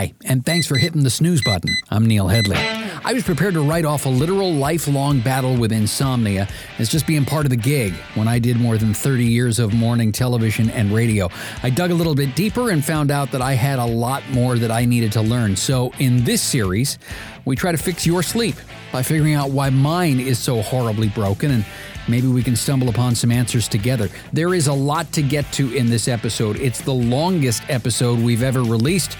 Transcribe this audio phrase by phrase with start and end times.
[0.00, 1.76] Hi, and thanks for hitting the snooze button.
[1.90, 2.56] I'm Neil Headley.
[2.56, 7.26] I was prepared to write off a literal lifelong battle with insomnia as just being
[7.26, 10.90] part of the gig when I did more than 30 years of morning television and
[10.90, 11.28] radio.
[11.62, 14.56] I dug a little bit deeper and found out that I had a lot more
[14.56, 15.54] that I needed to learn.
[15.54, 16.98] So, in this series,
[17.44, 18.56] we try to fix your sleep
[18.92, 21.66] by figuring out why mine is so horribly broken and
[22.08, 24.08] maybe we can stumble upon some answers together.
[24.32, 26.56] There is a lot to get to in this episode.
[26.56, 29.18] It's the longest episode we've ever released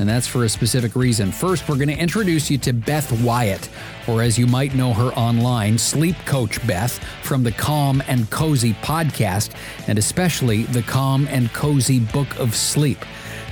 [0.00, 1.30] and that's for a specific reason.
[1.30, 3.68] First, we're going to introduce you to Beth Wyatt,
[4.08, 8.72] or as you might know her online, Sleep Coach Beth from the Calm and Cozy
[8.74, 9.52] podcast,
[9.86, 12.98] and especially the Calm and Cozy Book of Sleep.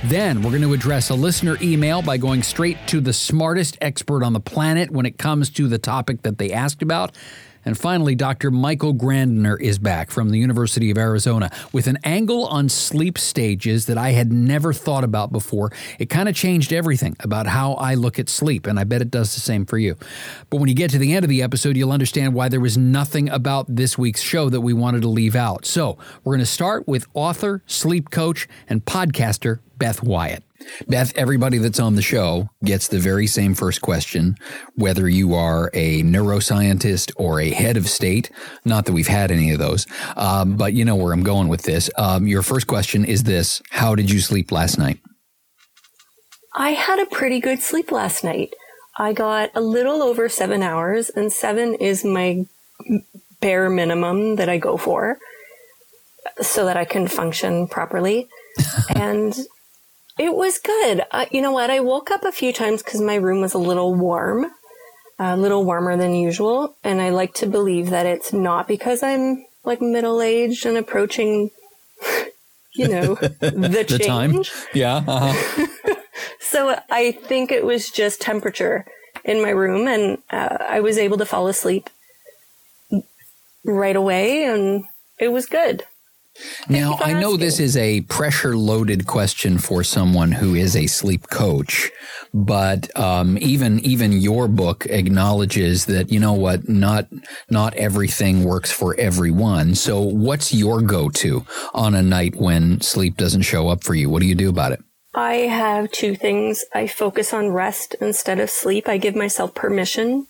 [0.05, 4.23] Then we're going to address a listener email by going straight to the smartest expert
[4.23, 7.15] on the planet when it comes to the topic that they asked about.
[7.65, 8.51] And finally, Dr.
[8.51, 13.85] Michael Grandner is back from the University of Arizona with an angle on sleep stages
[13.87, 15.71] that I had never thought about before.
[15.97, 19.11] It kind of changed everything about how I look at sleep, and I bet it
[19.11, 19.95] does the same for you.
[20.49, 22.77] But when you get to the end of the episode, you'll understand why there was
[22.77, 25.65] nothing about this week's show that we wanted to leave out.
[25.65, 30.48] So we're going to start with author, sleep coach, and podcaster Beth Wyatt.
[30.87, 34.35] Beth, everybody that's on the show gets the very same first question,
[34.75, 38.29] whether you are a neuroscientist or a head of state.
[38.65, 41.63] Not that we've had any of those, um, but you know where I'm going with
[41.63, 41.89] this.
[41.97, 44.99] Um, your first question is this How did you sleep last night?
[46.55, 48.53] I had a pretty good sleep last night.
[48.97, 52.45] I got a little over seven hours, and seven is my
[53.39, 55.17] bare minimum that I go for
[56.41, 58.27] so that I can function properly.
[58.95, 59.37] and
[60.19, 61.01] it was good.
[61.11, 61.71] Uh, you know what?
[61.71, 64.47] I woke up a few times because my room was a little warm,
[65.17, 66.75] a little warmer than usual.
[66.83, 71.51] And I like to believe that it's not because I'm like middle aged and approaching,
[72.73, 74.43] you know, the, the time.
[74.73, 74.97] Yeah.
[75.07, 75.95] Uh-huh.
[76.41, 78.85] so I think it was just temperature
[79.23, 81.89] in my room and uh, I was able to fall asleep
[83.63, 84.83] right away and
[85.17, 85.85] it was good.
[86.67, 91.29] Now, I know this is a pressure loaded question for someone who is a sleep
[91.29, 91.91] coach,
[92.33, 97.07] but um, even even your book acknowledges that you know what not
[97.49, 99.75] not everything works for everyone.
[99.75, 104.09] So, what's your go to on a night when sleep doesn't show up for you?
[104.09, 104.83] What do you do about it?
[105.15, 106.63] I have two things.
[106.73, 108.87] I focus on rest instead of sleep.
[108.87, 110.27] I give myself permission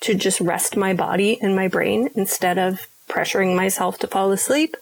[0.00, 4.74] to just rest my body and my brain instead of pressuring myself to fall asleep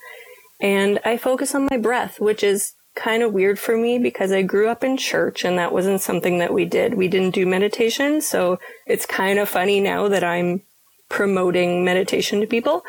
[0.60, 4.43] and I focus on my breath, which is kind of weird for me because I
[4.43, 6.94] grew up in church and that wasn't something that we did.
[6.94, 8.21] We didn't do meditation.
[8.21, 10.62] So it's kind of funny now that I'm
[11.09, 12.82] promoting meditation to people,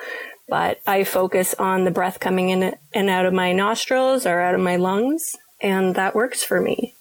[0.48, 4.56] but I focus on the breath coming in and out of my nostrils or out
[4.56, 5.32] of my lungs.
[5.62, 6.96] And that works for me.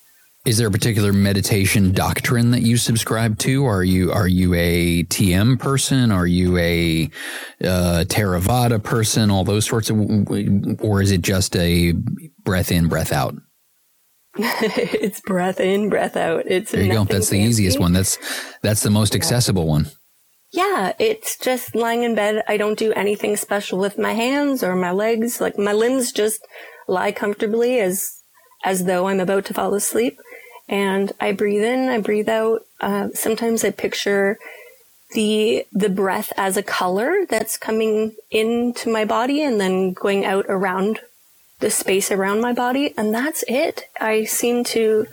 [0.50, 3.66] Is there a particular meditation doctrine that you subscribe to?
[3.66, 6.10] Are you are you a TM person?
[6.10, 7.08] Are you a
[7.62, 9.30] uh, Theravada person?
[9.30, 10.00] All those sorts of,
[10.80, 11.92] or is it just a
[12.42, 13.36] breath in, breath out?
[14.38, 16.42] it's breath in, breath out.
[16.46, 17.04] It's there you go.
[17.04, 17.48] That's the fancy.
[17.48, 17.92] easiest one.
[17.92, 18.18] That's
[18.60, 19.86] that's the most accessible one.
[20.50, 22.42] Yeah, it's just lying in bed.
[22.48, 25.40] I don't do anything special with my hands or my legs.
[25.40, 26.44] Like my limbs just
[26.88, 28.10] lie comfortably as
[28.64, 30.18] as though I'm about to fall asleep
[30.70, 32.64] and I breathe in, I breathe out.
[32.80, 34.38] Uh, sometimes I picture
[35.12, 40.46] the the breath as a color that's coming into my body and then going out
[40.48, 41.00] around
[41.58, 43.84] the space around my body, and that's it.
[44.00, 45.06] I seem to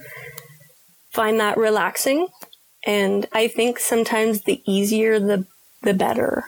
[1.09, 2.28] find that relaxing,
[2.85, 5.46] and I think sometimes the easier the
[5.81, 6.46] the better.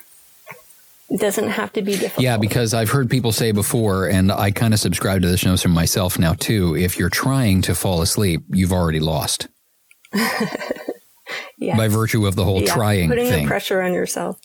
[1.10, 2.24] It doesn't have to be difficult.
[2.24, 5.72] Yeah, because I've heard people say before, and I kind of subscribe to this notion
[5.72, 6.76] myself now too.
[6.76, 9.48] If you're trying to fall asleep, you've already lost.
[10.14, 11.78] yes.
[11.78, 13.44] By virtue of the whole yeah, trying putting thing.
[13.46, 14.40] the pressure on yourself.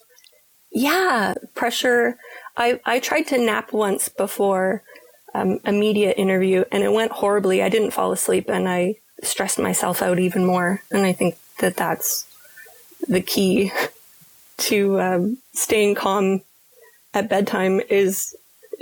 [0.71, 2.17] Yeah, pressure.
[2.57, 4.83] I I tried to nap once before
[5.35, 7.61] um, a media interview, and it went horribly.
[7.61, 10.81] I didn't fall asleep, and I stressed myself out even more.
[10.91, 12.25] And I think that that's
[13.07, 13.71] the key
[14.57, 16.41] to um, staying calm
[17.15, 18.35] at bedtime is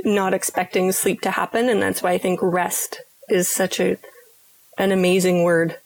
[0.03, 1.69] not expecting sleep to happen.
[1.69, 2.99] And that's why I think rest
[3.29, 3.97] is such a,
[4.77, 5.77] an amazing word.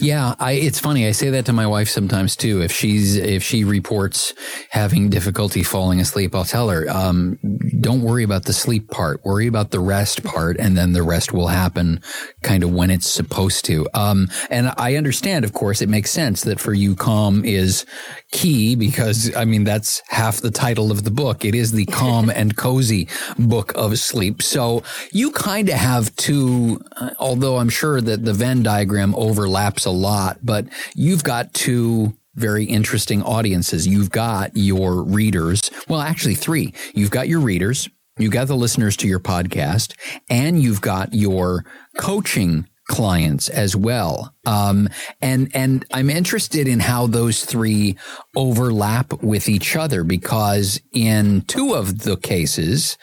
[0.00, 1.06] Yeah, I, it's funny.
[1.06, 2.62] I say that to my wife sometimes too.
[2.62, 4.32] If she's if she reports
[4.70, 7.38] having difficulty falling asleep, I'll tell her, um,
[7.80, 9.24] "Don't worry about the sleep part.
[9.24, 12.00] Worry about the rest part, and then the rest will happen,
[12.42, 16.42] kind of when it's supposed to." Um, and I understand, of course, it makes sense
[16.42, 17.84] that for you, calm is
[18.32, 21.44] key because I mean that's half the title of the book.
[21.44, 23.08] It is the calm and cozy
[23.38, 24.42] book of sleep.
[24.42, 29.81] So you kind of have two, uh, although I'm sure that the Venn diagram overlaps
[29.84, 33.86] a lot, but you've got two very interesting audiences.
[33.86, 35.70] You've got your readers.
[35.88, 36.72] Well, actually three.
[36.94, 37.88] You've got your readers.
[38.18, 39.94] You've got the listeners to your podcast
[40.28, 41.64] and you've got your
[41.98, 44.34] coaching clients as well.
[44.44, 44.86] Um,
[45.22, 47.96] and, and I'm interested in how those three
[48.36, 52.98] overlap with each other because in two of the cases,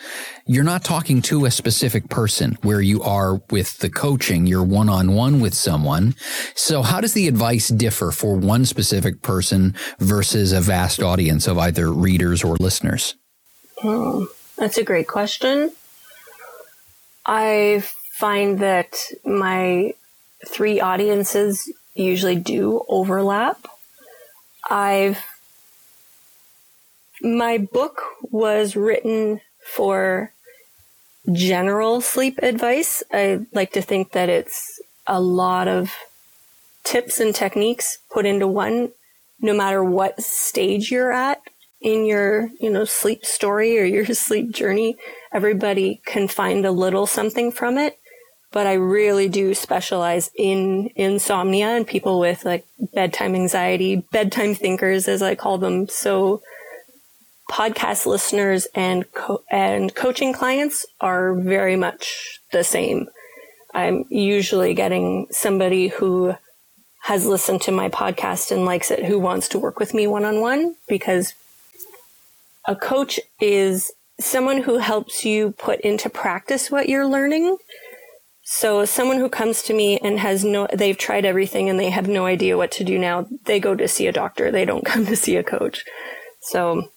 [0.45, 4.45] you're not talking to a specific person where you are with the coaching.
[4.45, 6.13] You're one on one with someone.
[6.53, 11.57] So how does the advice differ for one specific person versus a vast audience of
[11.57, 13.15] either readers or listeners?
[13.79, 14.25] Hmm,
[14.55, 15.71] that's a great question.
[17.25, 19.93] I've find that my
[20.45, 23.65] three audiences usually do overlap.
[24.69, 25.23] I've
[27.21, 30.33] my book was written for
[31.31, 33.03] general sleep advice.
[33.11, 35.95] I like to think that it's a lot of
[36.83, 38.91] tips and techniques put into one
[39.39, 41.41] no matter what stage you're at
[41.79, 44.97] in your, you know, sleep story or your sleep journey.
[45.31, 47.98] Everybody can find a little something from it
[48.51, 55.07] but I really do specialize in insomnia and people with like bedtime anxiety, bedtime thinkers,
[55.07, 55.87] as I call them.
[55.87, 56.41] So
[57.49, 63.07] podcast listeners and co- and coaching clients are very much the same.
[63.73, 66.35] I'm usually getting somebody who
[67.03, 70.25] has listened to my podcast and likes it who wants to work with me one
[70.25, 71.33] on one because
[72.65, 77.57] a coach is someone who helps you put into practice what you're learning
[78.51, 82.07] so someone who comes to me and has no, they've tried everything and they have
[82.07, 84.49] no idea what to do now, they go to see a doctor.
[84.49, 85.85] They don't come to see a coach.
[86.41, 86.89] So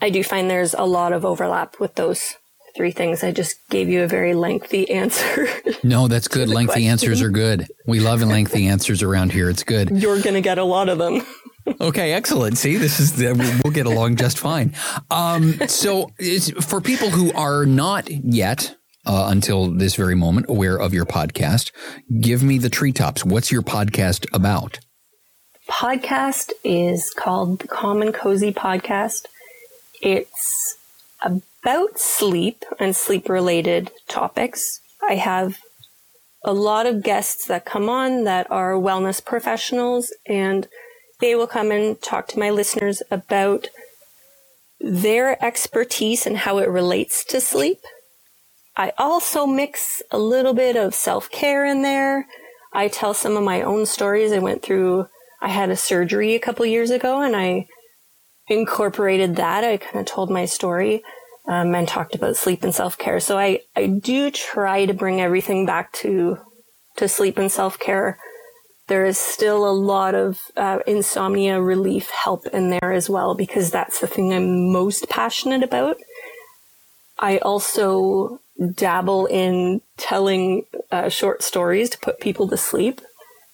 [0.00, 2.36] I do find there's a lot of overlap with those
[2.74, 3.22] three things.
[3.22, 5.46] I just gave you a very lengthy answer.
[5.84, 6.48] No, that's good.
[6.48, 6.88] Lengthy question.
[6.90, 7.66] answers are good.
[7.86, 9.50] We love lengthy answers around here.
[9.50, 9.90] It's good.
[9.90, 11.20] You're going to get a lot of them.
[11.82, 12.56] okay, excellent.
[12.56, 13.14] See, this is
[13.62, 14.74] we'll get along just fine.
[15.10, 16.12] Um, so,
[16.62, 18.76] for people who are not yet
[19.06, 21.72] uh, until this very moment aware of your podcast.
[22.20, 23.24] Give me the treetops.
[23.24, 24.78] What's your podcast about?
[25.68, 29.26] Podcast is called the and Cozy Podcast.
[30.02, 30.76] It's
[31.22, 34.80] about sleep and sleep related topics.
[35.06, 35.58] I have
[36.44, 40.66] a lot of guests that come on that are wellness professionals and
[41.20, 43.68] they will come and talk to my listeners about
[44.80, 47.80] their expertise and how it relates to sleep
[48.80, 52.26] I also mix a little bit of self care in there.
[52.72, 54.32] I tell some of my own stories.
[54.32, 55.06] I went through,
[55.42, 57.66] I had a surgery a couple years ago and I
[58.48, 59.64] incorporated that.
[59.64, 61.02] I kind of told my story
[61.46, 63.20] um, and talked about sleep and self care.
[63.20, 66.38] So I, I do try to bring everything back to,
[66.96, 68.18] to sleep and self care.
[68.88, 73.70] There is still a lot of uh, insomnia relief help in there as well because
[73.70, 75.98] that's the thing I'm most passionate about.
[77.18, 78.40] I also
[78.74, 83.00] dabble in telling uh, short stories to put people to sleep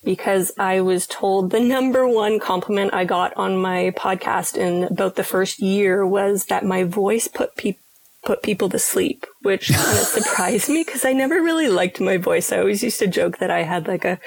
[0.05, 5.17] because I was told the number one compliment I got on my podcast in about
[5.17, 7.83] the first year was that my voice put people
[8.25, 12.17] put people to sleep, which kind of surprised me because I never really liked my
[12.17, 12.51] voice.
[12.51, 14.19] I always used to joke that I had like a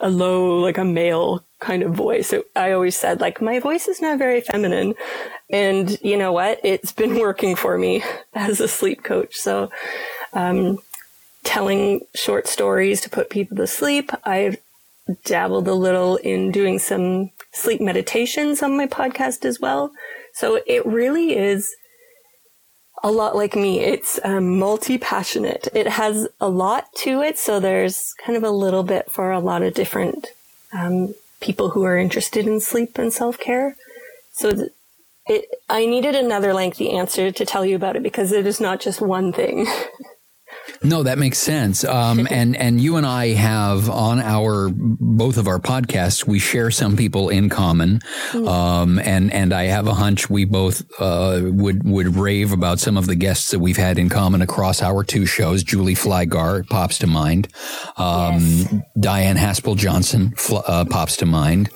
[0.00, 2.32] a low, like a male kind of voice.
[2.32, 4.94] It, I always said like my voice is not very feminine,
[5.50, 6.60] and you know what?
[6.64, 8.02] It's been working for me
[8.34, 9.36] as a sleep coach.
[9.36, 9.70] So
[10.32, 10.78] um,
[11.44, 14.10] telling short stories to put people to sleep.
[14.24, 14.56] I've
[15.24, 19.92] dabbled a little in doing some sleep meditations on my podcast as well.
[20.34, 21.74] So it really is
[23.02, 23.80] a lot like me.
[23.80, 25.68] It's um, multi passionate.
[25.74, 27.38] It has a lot to it.
[27.38, 30.28] So there's kind of a little bit for a lot of different
[30.72, 33.76] um, people who are interested in sleep and self care.
[34.32, 34.68] So
[35.26, 38.80] it, I needed another lengthy answer to tell you about it because it is not
[38.80, 39.66] just one thing.
[40.82, 41.84] No, that makes sense.
[41.84, 46.70] Um, and and you and I have on our both of our podcasts, we share
[46.70, 48.00] some people in common.
[48.34, 52.96] Um, and and I have a hunch we both uh, would would rave about some
[52.96, 55.62] of the guests that we've had in common across our two shows.
[55.62, 57.48] Julie Flygare pops to mind.
[57.96, 58.74] Um, Yes.
[58.98, 61.70] Diane Haspel Johnson fl- uh, pops to mind.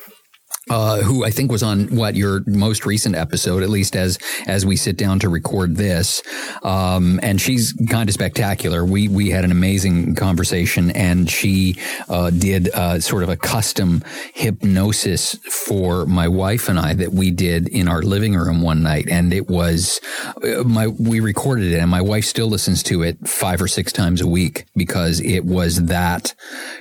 [0.68, 4.18] Uh, who I think was on what your most recent episode, at least as
[4.48, 6.24] as we sit down to record this,
[6.64, 8.84] um, and she's kind of spectacular.
[8.84, 11.76] We we had an amazing conversation, and she
[12.08, 14.02] uh, did uh, sort of a custom
[14.34, 19.06] hypnosis for my wife and I that we did in our living room one night,
[19.08, 20.00] and it was
[20.42, 23.92] uh, my we recorded it, and my wife still listens to it five or six
[23.92, 26.34] times a week because it was that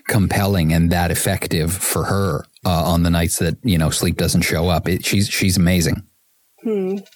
[0.08, 4.42] compelling and that effective for her uh, on the nights that you know sleep doesn't
[4.42, 4.88] show up.
[4.88, 6.04] It, she's she's amazing.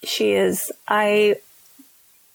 [0.06, 0.72] She is.
[0.88, 1.38] I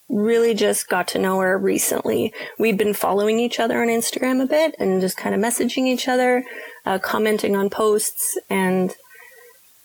[0.09, 2.33] really just got to know her recently.
[2.59, 6.09] We've been following each other on Instagram a bit and just kind of messaging each
[6.09, 6.45] other,
[6.85, 8.39] uh, commenting on posts.
[8.51, 8.95] And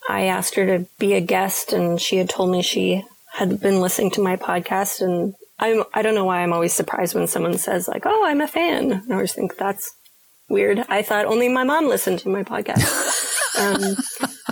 [0.09, 3.79] I asked her to be a guest, and she had told me she had been
[3.79, 5.01] listening to my podcast.
[5.01, 8.41] And I'm, I don't know why I'm always surprised when someone says, like, oh, I'm
[8.41, 9.03] a fan.
[9.09, 9.95] I always think that's
[10.49, 10.83] weird.
[10.89, 12.85] I thought only my mom listened to my podcast.
[13.59, 13.95] um,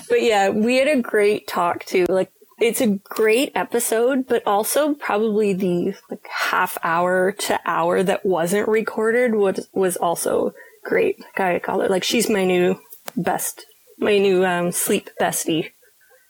[0.10, 2.06] but yeah, we had a great talk too.
[2.10, 8.26] Like, it's a great episode, but also probably the like half hour to hour that
[8.26, 11.20] wasn't recorded was was also great.
[11.20, 12.80] Like I call it like she's my new
[13.16, 13.64] best,
[14.00, 15.72] my new um, sleep bestie.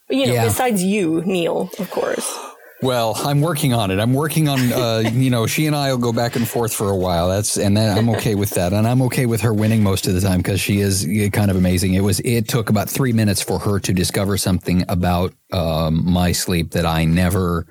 [0.09, 0.43] You know, Yeah.
[0.45, 2.37] besides you, Neil, of course.
[2.81, 3.99] Well, I'm working on it.
[3.99, 6.89] I'm working on, uh, you know, she and I will go back and forth for
[6.89, 7.29] a while.
[7.29, 8.73] That's, and then I'm okay with that.
[8.73, 11.49] And I'm okay with her winning most of the time because she is uh, kind
[11.49, 11.95] of amazing.
[11.95, 16.31] It was, it took about three minutes for her to discover something about, um, my
[16.31, 17.65] sleep that I never,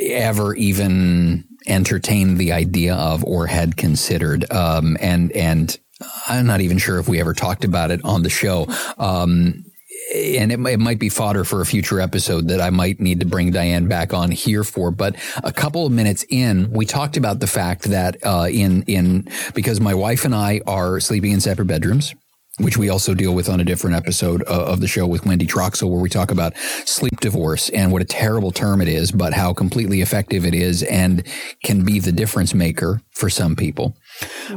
[0.00, 4.50] ever even entertained the idea of or had considered.
[4.52, 5.78] Um, and, and
[6.26, 8.66] I'm not even sure if we ever talked about it on the show.
[8.98, 9.66] Um,
[10.14, 13.26] and it, it might be fodder for a future episode that I might need to
[13.26, 14.90] bring Diane back on here for.
[14.90, 19.28] But a couple of minutes in, we talked about the fact that uh, in in
[19.54, 22.14] because my wife and I are sleeping in separate bedrooms.
[22.58, 25.46] Which we also deal with on a different episode uh, of the show with Wendy
[25.46, 29.32] Troxel, where we talk about sleep divorce and what a terrible term it is, but
[29.32, 31.26] how completely effective it is and
[31.64, 33.96] can be the difference maker for some people.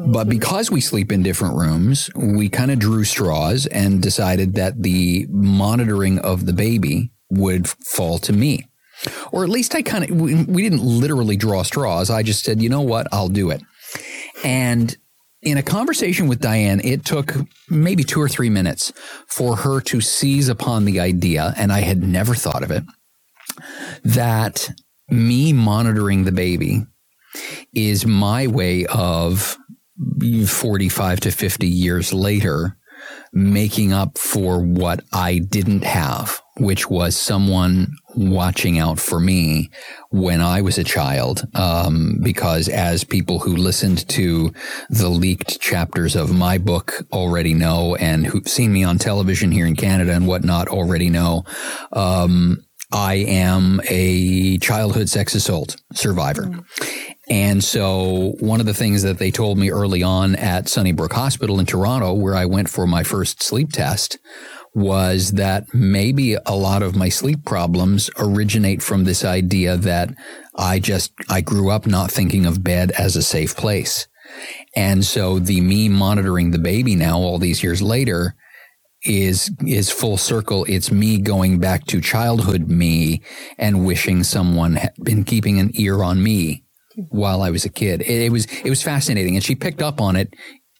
[0.06, 4.82] But because we sleep in different rooms, we kind of drew straws and decided that
[4.82, 8.66] the monitoring of the baby would fall to me.
[9.32, 12.10] Or at least I kind of, we, we didn't literally draw straws.
[12.10, 13.62] I just said, you know what, I'll do it.
[14.44, 14.96] And
[15.42, 17.36] in a conversation with Diane, it took
[17.70, 18.94] maybe two or three minutes
[19.28, 22.84] for her to seize upon the idea, and I had never thought of it,
[24.04, 24.70] that
[25.10, 26.86] me monitoring the baby
[27.74, 29.58] is my way of
[30.48, 32.78] 45 to 50 years later
[33.32, 39.72] making up for what I didn't have, which was someone watching out for me
[40.10, 41.48] when I was a child.
[41.56, 44.54] Um, because as people who listened to
[44.90, 49.66] the leaked chapters of my book already know, and who've seen me on television here
[49.66, 51.44] in Canada and whatnot already know,
[51.92, 56.52] um, I am a childhood sex assault survivor.
[57.30, 61.60] And so one of the things that they told me early on at Sunnybrook Hospital
[61.60, 64.20] in Toronto, where I went for my first sleep test,
[64.76, 70.14] was that maybe a lot of my sleep problems originate from this idea that
[70.56, 74.08] I just, I grew up not thinking of bed as a safe place.
[74.76, 78.36] And so the me monitoring the baby now, all these years later,
[79.06, 80.66] is is full circle.
[80.70, 83.22] It's me going back to childhood me
[83.58, 86.64] and wishing someone had been keeping an ear on me
[87.10, 88.02] while I was a kid.
[88.02, 90.34] It, it was it was fascinating, and she picked up on it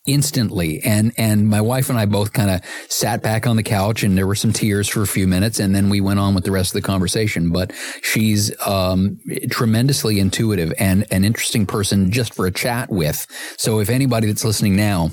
[0.06, 0.80] instantly.
[0.84, 4.16] And and my wife and I both kind of sat back on the couch, and
[4.16, 6.52] there were some tears for a few minutes, and then we went on with the
[6.52, 7.50] rest of the conversation.
[7.50, 9.18] But she's um,
[9.50, 13.26] tremendously intuitive and an interesting person just for a chat with.
[13.56, 15.10] So if anybody that's listening now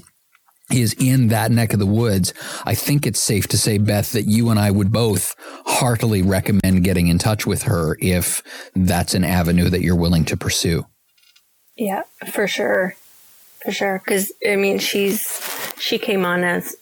[0.72, 2.34] is in that neck of the woods,
[2.65, 6.84] I think it's safe to say, Beth, that you and I would both heartily recommend
[6.84, 8.41] getting in touch with her if
[8.74, 10.86] that's an avenue that you're willing to pursue.
[11.82, 12.96] Yeah, for sure.
[13.64, 14.04] For sure.
[14.06, 15.28] Cause I mean, she's,
[15.80, 16.76] she came on as,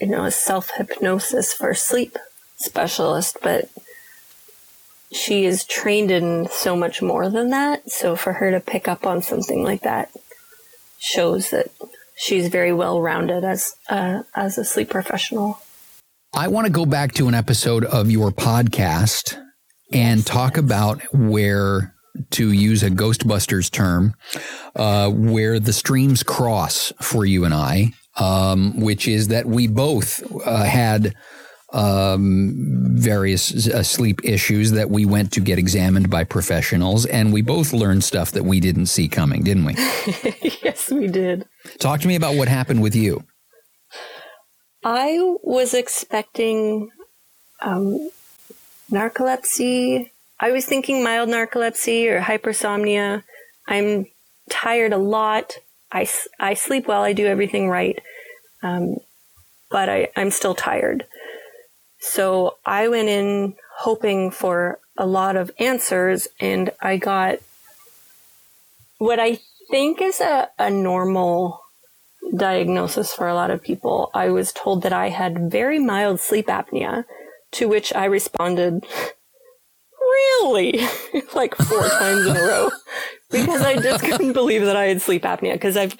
[0.00, 2.16] you know, a self hypnosis for sleep
[2.56, 3.68] specialist, but
[5.12, 7.90] she is trained in so much more than that.
[7.90, 10.10] So for her to pick up on something like that
[10.98, 11.70] shows that
[12.16, 15.60] she's very well rounded as, uh, as a sleep professional.
[16.34, 19.38] I want to go back to an episode of your podcast
[19.92, 21.94] and talk about where
[22.30, 24.14] to use a Ghostbusters term,
[24.74, 30.22] uh, where the streams cross for you and I, um, which is that we both
[30.46, 31.14] uh, had
[31.72, 32.54] um,
[32.94, 37.72] various uh, sleep issues that we went to get examined by professionals, and we both
[37.72, 39.74] learned stuff that we didn't see coming, didn't we?
[40.62, 41.46] yes, we did.
[41.78, 43.24] Talk to me about what happened with you.
[44.84, 46.90] I was expecting
[47.60, 48.08] um,
[48.90, 50.10] narcolepsy.
[50.38, 53.22] I was thinking mild narcolepsy or hypersomnia.
[53.66, 54.06] I'm
[54.50, 55.58] tired a lot.
[55.90, 57.02] I, I sleep well.
[57.02, 57.98] I do everything right.
[58.62, 58.96] Um,
[59.70, 61.04] but I, I'm still tired.
[61.98, 67.38] So I went in hoping for a lot of answers and I got
[68.98, 69.38] what I
[69.70, 71.60] think is a, a normal
[72.34, 74.10] diagnosis for a lot of people.
[74.14, 77.04] I was told that I had very mild sleep apnea,
[77.52, 78.84] to which I responded,
[80.06, 80.80] really?
[81.34, 82.70] like four times in a row.
[83.30, 85.96] Because I just couldn't believe that I had sleep apnea because I've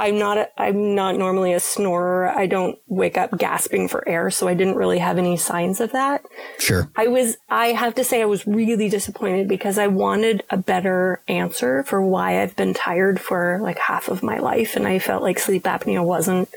[0.00, 2.28] I'm not a, I'm not normally a snorer.
[2.30, 5.92] I don't wake up gasping for air, so I didn't really have any signs of
[5.92, 6.24] that.
[6.58, 6.88] Sure.
[6.96, 11.20] I was I have to say I was really disappointed because I wanted a better
[11.28, 15.22] answer for why I've been tired for like half of my life and I felt
[15.22, 16.48] like sleep apnea wasn't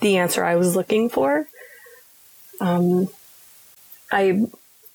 [0.00, 1.46] the answer I was looking for.
[2.60, 3.08] Um
[4.12, 4.46] I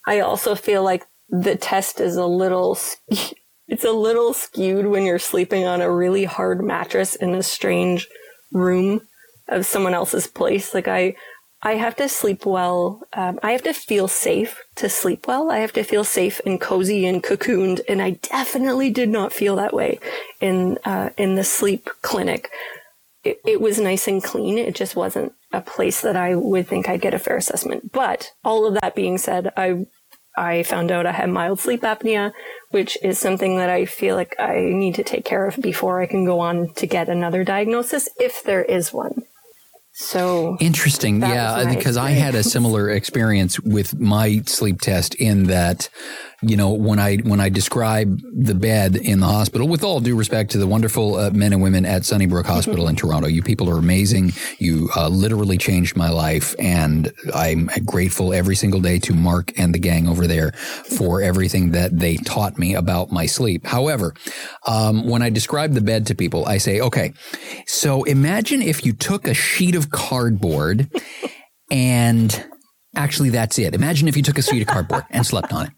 [0.07, 2.77] I also feel like the test is a little
[3.67, 8.07] it's a little skewed when you're sleeping on a really hard mattress in a strange
[8.51, 9.01] room
[9.47, 10.73] of someone else's place.
[10.73, 11.15] Like I,
[11.61, 13.03] I have to sleep well.
[13.13, 15.51] Um, I have to feel safe to sleep well.
[15.51, 19.55] I have to feel safe and cozy and cocooned, and I definitely did not feel
[19.57, 19.99] that way
[20.39, 22.49] in uh, in the sleep clinic.
[23.23, 24.57] It, it was nice and clean.
[24.57, 27.91] It just wasn't a place that I would think I'd get a fair assessment.
[27.91, 29.85] But all of that being said, I
[30.37, 32.31] I found out I had mild sleep apnea,
[32.71, 36.05] which is something that I feel like I need to take care of before I
[36.05, 39.23] can go on to get another diagnosis, if there is one.
[39.91, 41.19] So interesting.
[41.19, 45.89] Yeah, because I had a similar experience with my sleep test in that
[46.41, 50.15] you know, when I when I describe the bed in the hospital, with all due
[50.15, 53.69] respect to the wonderful uh, men and women at Sunnybrook Hospital in Toronto, you people
[53.69, 54.31] are amazing.
[54.57, 59.75] You uh, literally changed my life, and I'm grateful every single day to Mark and
[59.75, 63.65] the gang over there for everything that they taught me about my sleep.
[63.65, 64.13] However,
[64.65, 67.13] um, when I describe the bed to people, I say, okay,
[67.65, 70.89] so imagine if you took a sheet of cardboard
[71.69, 72.45] and
[72.95, 73.73] actually that's it.
[73.73, 75.71] Imagine if you took a sheet of cardboard and slept on it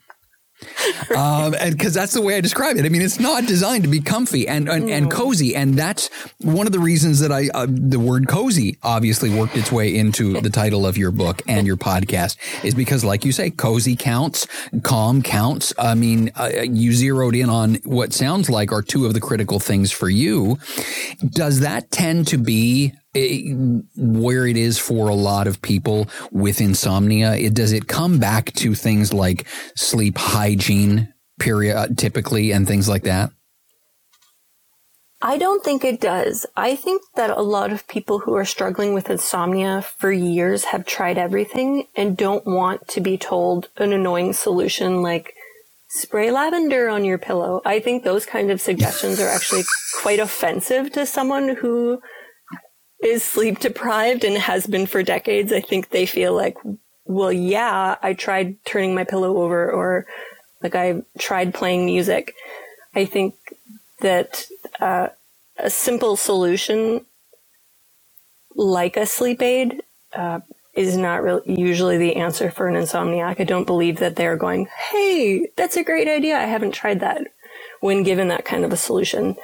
[1.15, 2.85] um, and because that's the way I describe it.
[2.85, 6.67] I mean, it's not designed to be comfy and and, and cozy, and that's one
[6.67, 10.49] of the reasons that I uh, the word cozy obviously worked its way into the
[10.49, 14.47] title of your book and your podcast is because, like you say, cozy counts,
[14.83, 15.73] calm counts.
[15.77, 19.59] I mean, uh, you zeroed in on what sounds like are two of the critical
[19.59, 20.57] things for you.
[21.27, 27.35] Does that tend to be where it is for a lot of people with insomnia?
[27.35, 32.87] It, does it come back to things like sleep hygiene, period, uh, typically, and things
[32.87, 33.31] like that?
[35.23, 36.47] I don't think it does.
[36.57, 40.85] I think that a lot of people who are struggling with insomnia for years have
[40.85, 45.35] tried everything and don't want to be told an annoying solution like
[45.89, 47.61] spray lavender on your pillow.
[47.65, 49.63] I think those kinds of suggestions are actually
[50.01, 52.01] quite offensive to someone who
[53.03, 56.57] is sleep deprived and has been for decades, I think they feel like,
[57.05, 60.05] well, yeah, I tried turning my pillow over or
[60.61, 62.35] like I tried playing music.
[62.95, 63.35] I think
[64.01, 64.45] that
[64.79, 65.09] uh,
[65.57, 67.05] a simple solution
[68.55, 69.81] like a sleep aid
[70.13, 70.41] uh,
[70.73, 73.39] is not really usually the answer for an insomniac.
[73.39, 76.37] I don't believe that they're going, "Hey, that's a great idea.
[76.37, 77.27] I haven't tried that."
[77.79, 79.35] When given that kind of a solution,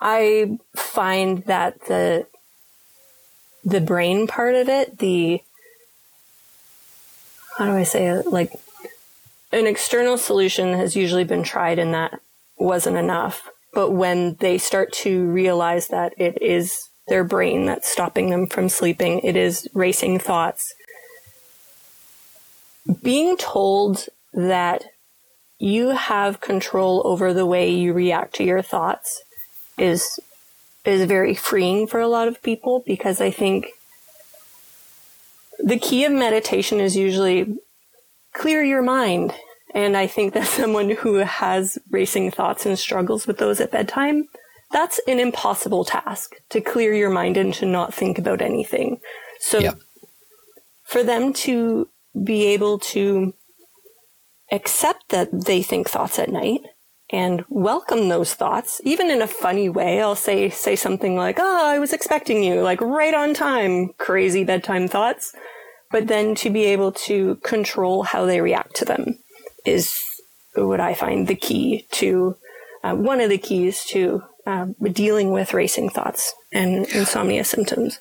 [0.00, 2.26] I find that the
[3.64, 5.42] the brain part of it, the
[7.58, 8.26] how do I say it?
[8.26, 8.52] Like
[9.52, 12.20] an external solution has usually been tried and that
[12.56, 13.50] wasn't enough.
[13.74, 18.68] But when they start to realize that it is their brain that's stopping them from
[18.68, 20.74] sleeping, it is racing thoughts.
[23.02, 24.84] Being told that
[25.58, 29.22] you have control over the way you react to your thoughts
[29.80, 30.20] is
[30.84, 33.66] is very freeing for a lot of people because I think
[35.58, 37.58] the key of meditation is usually
[38.32, 39.34] clear your mind.
[39.74, 44.28] And I think that someone who has racing thoughts and struggles with those at bedtime,
[44.72, 49.00] that's an impossible task to clear your mind and to not think about anything.
[49.40, 49.74] So yeah.
[50.84, 51.88] for them to
[52.24, 53.34] be able to
[54.52, 56.62] accept that they think thoughts at night
[57.12, 60.00] and welcome those thoughts, even in a funny way.
[60.00, 64.44] I'll say, say something like, Oh, I was expecting you, like right on time, crazy
[64.44, 65.34] bedtime thoughts.
[65.90, 69.18] But then to be able to control how they react to them
[69.66, 69.98] is
[70.54, 72.36] what I find the key to,
[72.84, 78.00] uh, one of the keys to uh, dealing with racing thoughts and insomnia symptoms.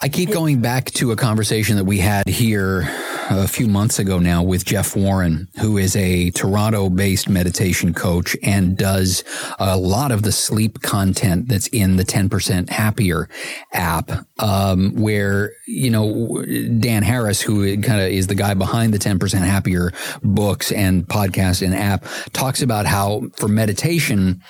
[0.00, 2.88] I keep going back to a conversation that we had here
[3.30, 8.36] a few months ago now with Jeff Warren, who is a Toronto based meditation coach
[8.44, 9.24] and does
[9.58, 13.28] a lot of the sleep content that's in the 10% happier
[13.72, 14.12] app.
[14.38, 16.44] Um, where, you know,
[16.78, 21.60] Dan Harris, who kind of is the guy behind the 10% happier books and podcast
[21.60, 24.44] and app talks about how for meditation,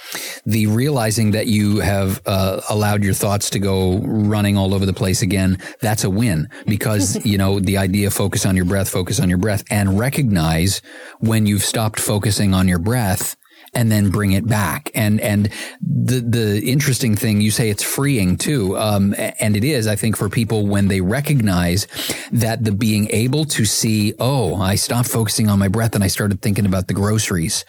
[0.44, 4.92] the realizing that you have uh, allowed your thoughts to go running all over the
[4.92, 8.88] place again again, that's a win because, you know, the idea focus on your breath,
[8.88, 10.82] focus on your breath and recognize
[11.20, 13.36] when you've stopped focusing on your breath
[13.74, 14.90] and then bring it back.
[14.94, 19.86] And and the the interesting thing you say it's freeing too, um, and it is.
[19.86, 21.86] I think for people when they recognize
[22.32, 26.08] that the being able to see, oh, I stopped focusing on my breath and I
[26.08, 27.64] started thinking about the groceries.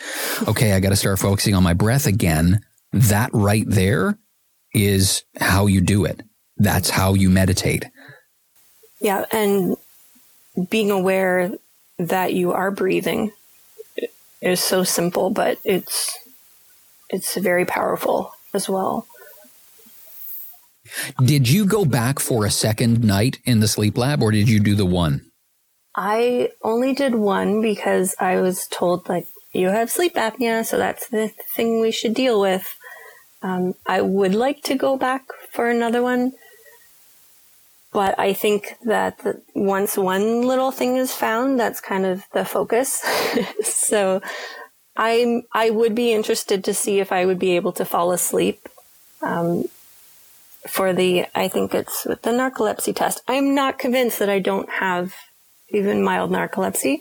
[0.48, 2.62] Okay, I got to start focusing on my breath again.
[2.94, 4.18] That right there
[4.74, 6.22] is how you do it
[6.60, 7.86] that's how you meditate.
[9.00, 9.26] Yeah.
[9.32, 9.78] And
[10.70, 11.52] being aware
[11.98, 13.32] that you are breathing
[14.42, 16.18] is so simple, but it's,
[17.10, 19.08] it's very powerful as well.
[21.24, 24.60] Did you go back for a second night in the sleep lab or did you
[24.60, 25.30] do the one?
[25.96, 31.08] I only did one because I was told like you have sleep apnea, so that's
[31.08, 32.76] the thing we should deal with.
[33.42, 36.34] Um, I would like to go back for another one
[37.92, 39.20] but I think that
[39.56, 43.04] once one little thing is found, that's kind of the focus.
[43.64, 44.22] so
[44.96, 48.68] I I would be interested to see if I would be able to fall asleep.
[49.22, 49.66] Um,
[50.68, 53.22] for the, I think it's with the narcolepsy test.
[53.28, 55.16] I'm not convinced that I don't have
[55.70, 57.00] even mild narcolepsy.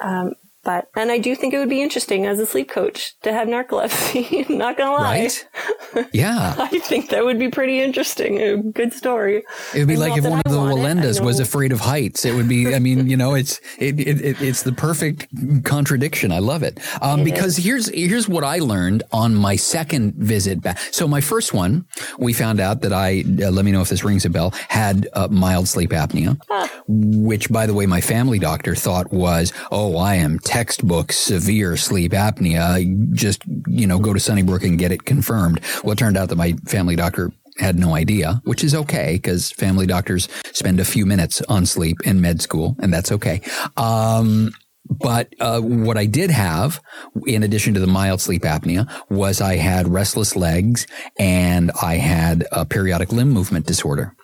[0.00, 0.34] Um,
[0.64, 3.48] but, and I do think it would be interesting as a sleep coach to have
[3.48, 4.48] narcolepsy.
[4.48, 5.20] Not gonna lie.
[5.20, 5.48] Right?
[6.12, 6.56] Yeah.
[6.58, 8.40] I think that would be pretty interesting.
[8.40, 9.44] A good story.
[9.74, 12.24] It would be like if one of the Wallendas was afraid of heights.
[12.24, 15.28] It would be, I mean, you know, it's, it, it, it it's the perfect
[15.64, 16.32] contradiction.
[16.32, 16.80] I love it.
[17.00, 17.64] Um, it because is.
[17.64, 20.78] here's, here's what I learned on my second visit back.
[20.90, 21.86] So my first one,
[22.18, 25.08] we found out that I, uh, let me know if this rings a bell, had
[25.12, 26.66] uh, mild sleep apnea, huh.
[26.88, 32.12] which by the way, my family doctor thought was, oh, I am textbook severe sleep
[32.12, 33.12] apnea.
[33.12, 35.60] Just, you know, go to Sunnybrook and get it confirmed.
[35.82, 39.50] Well, it turned out that my family doctor had no idea, which is okay because
[39.50, 43.40] family doctors spend a few minutes on sleep in med school, and that's okay.
[43.76, 44.52] Um,
[44.88, 46.80] but uh, what I did have,
[47.26, 50.86] in addition to the mild sleep apnea, was I had restless legs
[51.18, 54.14] and I had a periodic limb movement disorder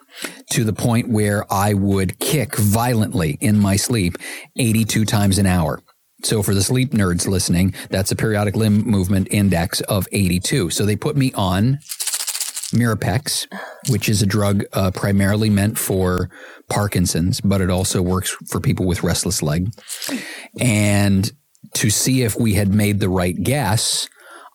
[0.51, 4.17] to the point where I would kick violently in my sleep
[4.57, 5.83] 82 times an hour.
[6.23, 10.71] So for the sleep nerds listening, that's a periodic limb movement index of 82.
[10.71, 11.79] So they put me on
[12.73, 13.47] Mirapex,
[13.89, 16.31] which is a drug uh, primarily meant for
[16.69, 19.71] Parkinson's, but it also works for people with restless leg.
[20.61, 21.31] And
[21.75, 24.09] to see if we had made the right guess,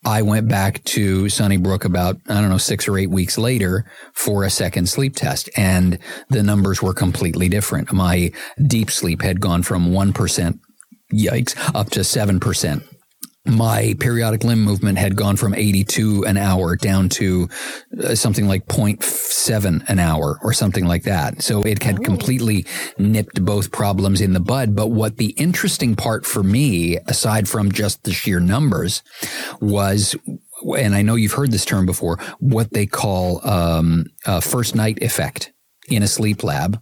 [0.06, 4.44] I went back to Sunnybrook about, I don't know, six or eight weeks later for
[4.44, 5.50] a second sleep test.
[5.58, 5.98] And
[6.30, 7.92] the numbers were completely different.
[7.92, 10.60] My deep sleep had gone from 1%
[11.16, 12.84] yikes, up to 7%.
[13.48, 17.48] My periodic limb movement had gone from 82 an hour down to
[18.04, 21.44] uh, something like 0.7 an hour or something like that.
[21.44, 22.04] So it had oh.
[22.04, 22.66] completely
[22.98, 24.76] nipped both problems in the bud.
[24.76, 29.04] But what the interesting part for me, aside from just the sheer numbers,
[29.62, 30.16] was
[30.78, 35.04] and I know you've heard this term before, what they call um, a first night
[35.04, 35.54] effect
[35.88, 36.82] in a sleep lab.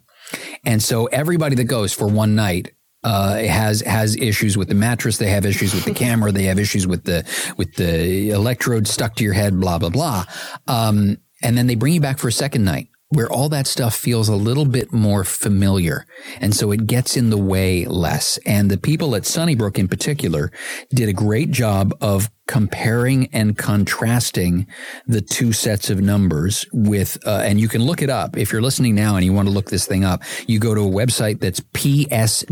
[0.63, 2.71] And so everybody that goes for one night
[3.03, 5.17] uh, has has issues with the mattress.
[5.17, 6.31] They have issues with the camera.
[6.31, 7.25] They have issues with the
[7.57, 9.59] with the electrode stuck to your head.
[9.59, 10.25] Blah blah blah.
[10.67, 13.95] Um, and then they bring you back for a second night where all that stuff
[13.95, 16.07] feels a little bit more familiar.
[16.41, 18.39] And so it gets in the way less.
[18.45, 20.51] And the people at Sunnybrook in particular
[20.89, 24.67] did a great job of comparing and contrasting
[25.07, 28.37] the two sets of numbers with, uh, and you can look it up.
[28.37, 30.81] If you're listening now and you want to look this thing up, you go to
[30.81, 32.43] a website that's psgnorms.com,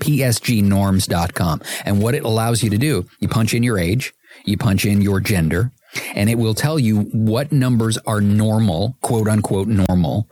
[0.00, 1.62] psgnorms.com.
[1.84, 4.12] And what it allows you to do, you punch in your age,
[4.44, 5.72] you punch in your gender,
[6.14, 10.28] and it will tell you what numbers are normal, quote unquote normal,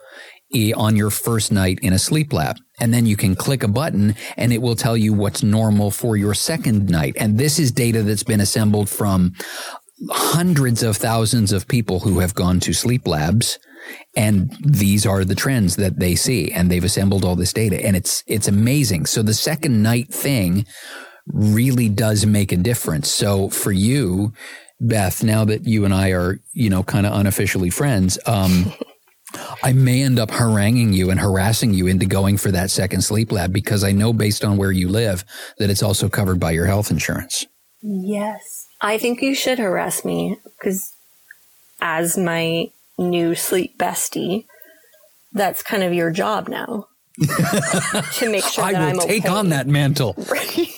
[0.76, 2.56] on your first night in a sleep lab.
[2.78, 6.16] And then you can click a button and it will tell you what's normal for
[6.16, 7.16] your second night.
[7.18, 9.34] And this is data that's been assembled from
[10.10, 13.58] hundreds of thousands of people who have gone to sleep labs.
[14.14, 16.52] And these are the trends that they see.
[16.52, 17.82] And they've assembled all this data.
[17.84, 19.06] And it's it's amazing.
[19.06, 20.66] So the second night thing
[21.26, 23.08] really does make a difference.
[23.08, 24.32] So for you
[24.80, 28.70] beth now that you and i are you know kind of unofficially friends um
[29.62, 33.32] I may end up haranguing you and harassing you into going for that second sleep
[33.32, 35.24] lab because I know based on where you live
[35.58, 37.46] that it's also covered by your health insurance.
[37.82, 38.66] Yes.
[38.80, 40.92] I think you should harass me because
[41.80, 44.46] as my new sleep bestie,
[45.32, 46.86] that's kind of your job now.
[48.12, 49.32] to make sure I that will I'm take okay.
[49.32, 50.14] on that mantle.
[50.30, 50.70] Right.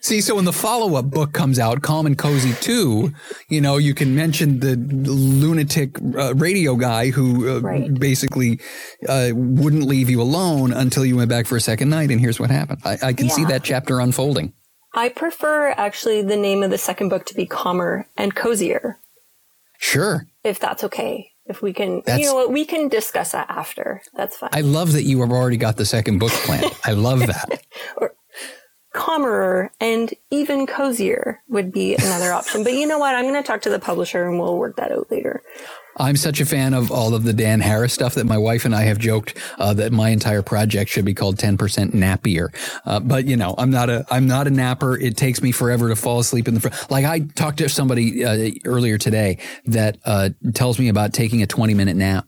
[0.00, 3.12] See, so when the follow up book comes out, Calm and Cozy 2,
[3.48, 7.92] you know, you can mention the lunatic uh, radio guy who uh, Right.
[7.92, 8.60] basically
[9.08, 12.10] uh, wouldn't leave you alone until you went back for a second night.
[12.10, 12.80] And here's what happened.
[12.84, 14.52] I, I can see that chapter unfolding.
[14.94, 18.98] I prefer actually the name of the second book to be calmer and cozier,
[19.78, 20.26] Sure.
[20.44, 21.30] if that's okay.
[21.46, 24.02] If we can, That's- you know what, we can discuss that after.
[24.14, 24.50] That's fine.
[24.52, 26.72] I love that you have already got the second book planned.
[26.84, 27.62] I love that.
[29.00, 32.62] calmer and even cozier would be another option.
[32.62, 33.14] But you know what?
[33.14, 35.42] I'm going to talk to the publisher and we'll work that out later.
[35.96, 38.74] I'm such a fan of all of the Dan Harris stuff that my wife and
[38.74, 41.56] I have joked uh, that my entire project should be called 10%
[41.92, 42.48] nappier.
[42.84, 44.96] Uh, but you know, I'm not a I'm not a napper.
[44.96, 46.90] It takes me forever to fall asleep in the front.
[46.90, 51.46] Like I talked to somebody uh, earlier today that uh, tells me about taking a
[51.46, 52.26] 20 minute nap.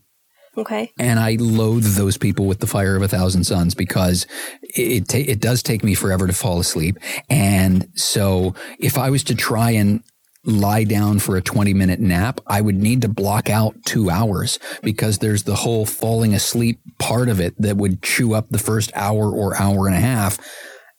[0.57, 0.93] Okay.
[0.99, 4.27] And I loathe those people with the fire of a thousand suns because
[4.63, 6.99] it ta- it does take me forever to fall asleep.
[7.31, 10.03] And so if I was to try and
[10.45, 14.59] lie down for a 20 minute nap, I would need to block out two hours
[14.83, 18.93] because there's the whole falling asleep part of it that would chew up the first
[18.95, 20.39] hour or hour and a half.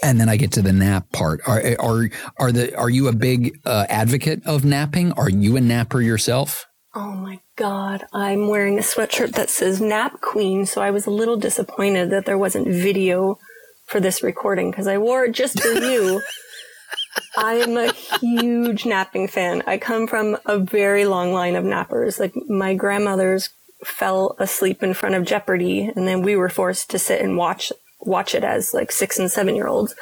[0.01, 1.41] And then I get to the nap part.
[1.47, 5.11] Are are are the are you a big uh, advocate of napping?
[5.13, 6.65] Are you a napper yourself?
[6.95, 8.05] Oh my God.
[8.13, 10.65] I'm wearing a sweatshirt that says Nap Queen.
[10.65, 13.39] So I was a little disappointed that there wasn't video
[13.87, 16.21] for this recording because I wore it just for you.
[17.37, 19.63] I am a huge napping fan.
[19.65, 22.19] I come from a very long line of nappers.
[22.19, 23.49] Like my grandmothers
[23.83, 27.71] fell asleep in front of Jeopardy and then we were forced to sit and watch,
[28.01, 29.95] watch it as like six and seven year olds.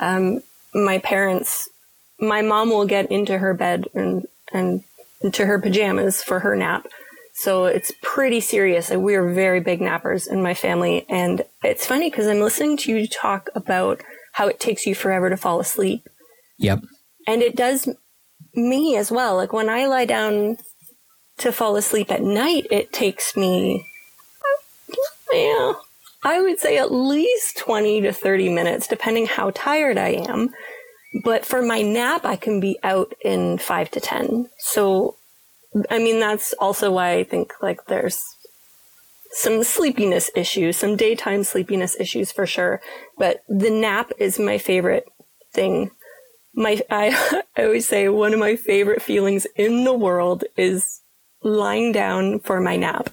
[0.00, 0.42] Um,
[0.74, 1.68] my parents,
[2.18, 4.82] my mom will get into her bed and, and
[5.20, 6.86] into her pajamas for her nap.
[7.34, 8.90] So it's pretty serious.
[8.90, 11.04] We are very big nappers in my family.
[11.08, 15.30] And it's funny because I'm listening to you talk about how it takes you forever
[15.30, 16.08] to fall asleep.
[16.58, 16.84] Yep.
[17.26, 17.88] And it does
[18.54, 19.36] me as well.
[19.36, 20.58] Like when I lie down
[21.38, 23.84] to fall asleep at night, it takes me,
[25.32, 25.72] yeah,
[26.22, 30.50] I would say at least 20 to 30 minutes, depending how tired I am.
[31.22, 34.48] But for my nap, I can be out in five to 10.
[34.58, 35.16] So,
[35.90, 38.20] I mean, that's also why I think like there's
[39.30, 42.80] some sleepiness issues, some daytime sleepiness issues for sure.
[43.16, 45.06] But the nap is my favorite
[45.52, 45.90] thing
[46.54, 51.00] my I, I always say one of my favorite feelings in the world is
[51.42, 53.10] lying down for my nap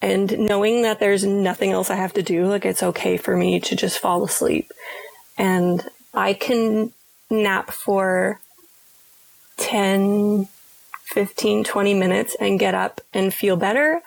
[0.00, 2.46] and knowing that there's nothing else I have to do.
[2.46, 4.70] Like it's okay for me to just fall asleep
[5.36, 5.82] and
[6.14, 6.92] I can
[7.30, 8.40] nap for
[9.58, 10.48] 10,
[11.04, 14.02] 15, 20 minutes and get up and feel better.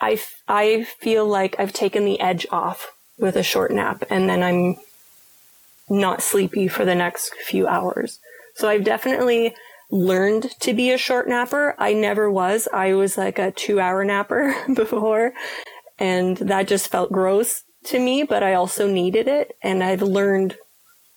[0.00, 4.28] I, f- I feel like I've taken the edge off with a short nap and
[4.28, 4.76] then I'm
[5.88, 8.18] not sleepy for the next few hours.
[8.54, 9.54] So I've definitely
[9.90, 11.74] learned to be a short napper.
[11.78, 12.68] I never was.
[12.72, 15.32] I was like a two hour napper before
[15.98, 19.56] and that just felt gross to me, but I also needed it.
[19.62, 20.56] And I've learned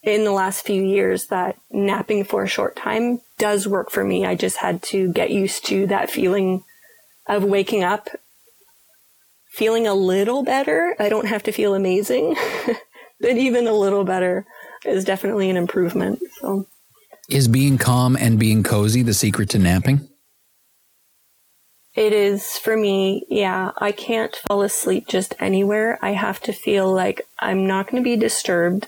[0.04, 4.26] in the last few years that napping for a short time does work for me.
[4.26, 6.64] I just had to get used to that feeling
[7.28, 8.10] of waking up
[9.52, 10.96] feeling a little better.
[11.00, 12.36] I don't have to feel amazing,
[13.20, 14.46] but even a little better
[14.86, 16.20] is definitely an improvement.
[16.40, 16.66] So
[17.30, 20.08] Is being calm and being cozy the secret to napping?
[21.96, 23.26] it is for me.
[23.30, 23.72] Yeah.
[23.78, 26.00] I can't fall asleep just anywhere.
[26.02, 28.88] I have to feel like I'm not going to be disturbed.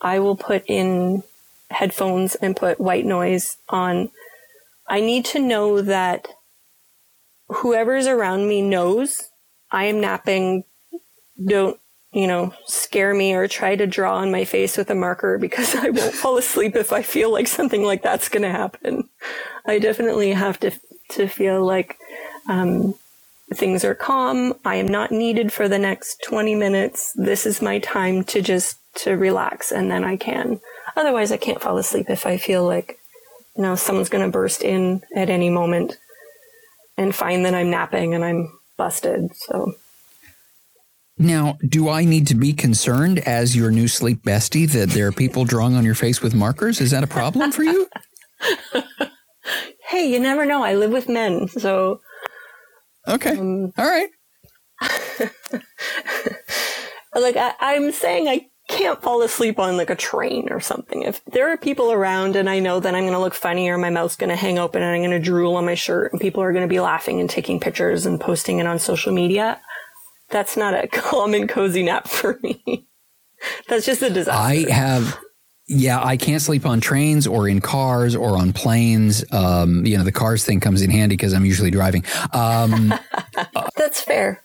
[0.00, 1.22] I will put in
[1.70, 4.10] headphones and put white noise on.
[4.88, 6.28] I need to know that
[7.48, 9.22] whoever's around me knows
[9.70, 10.64] I am napping.
[11.44, 11.78] Don't,
[12.12, 15.74] you know, scare me or try to draw on my face with a marker because
[15.74, 19.08] I won't fall asleep if I feel like something like that's going to happen.
[19.66, 20.72] I definitely have to,
[21.12, 21.96] to feel like,
[22.48, 22.94] um,
[23.54, 24.54] things are calm.
[24.64, 27.12] I am not needed for the next 20 minutes.
[27.16, 30.60] This is my time to just to relax and then I can.
[30.96, 32.98] Otherwise I can't fall asleep if I feel like
[33.56, 35.96] you know someone's going to burst in at any moment
[36.96, 39.30] and find that I'm napping and I'm busted.
[39.34, 39.74] So
[41.18, 45.12] now, do I need to be concerned as your new sleep bestie that there are
[45.12, 46.80] people drawing on your face with markers?
[46.80, 47.86] Is that a problem for you?
[49.88, 50.62] hey, you never know.
[50.62, 52.00] I live with men, so
[53.06, 53.36] Okay.
[53.36, 54.08] Um, All right.
[57.14, 58.46] like I, I'm saying I
[58.80, 61.02] can't fall asleep on like a train or something.
[61.02, 63.76] If there are people around and I know that I'm going to look funny or
[63.76, 66.20] my mouth's going to hang open and I'm going to drool on my shirt and
[66.20, 69.60] people are going to be laughing and taking pictures and posting it on social media,
[70.30, 72.86] that's not a calm and cozy nap for me.
[73.68, 74.32] that's just a disaster.
[74.32, 75.18] I have
[75.72, 79.24] yeah, I can't sleep on trains or in cars or on planes.
[79.30, 82.02] Um, you know, the cars thing comes in handy because I'm usually driving.
[82.32, 82.92] Um,
[83.76, 84.42] That's fair.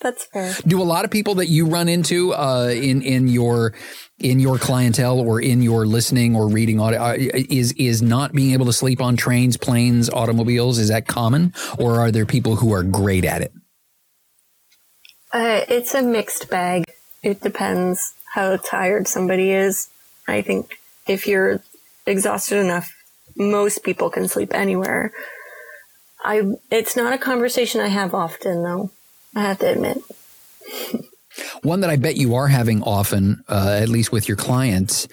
[0.00, 0.54] That's fair.
[0.66, 3.74] Do a lot of people that you run into uh, in in your
[4.18, 8.52] in your clientele or in your listening or reading audio uh, is is not being
[8.52, 10.78] able to sleep on trains, planes, automobiles?
[10.78, 13.52] Is that common, or are there people who are great at it?
[15.32, 16.84] Uh, it's a mixed bag.
[17.22, 19.88] It depends how tired somebody is.
[20.28, 21.60] I think if you're
[22.06, 22.94] exhausted enough,
[23.36, 25.12] most people can sleep anywhere.
[26.22, 28.90] I, it's not a conversation I have often though.
[29.38, 30.02] I have to admit.
[31.62, 35.08] One that I bet you are having often, uh, at least with your clients.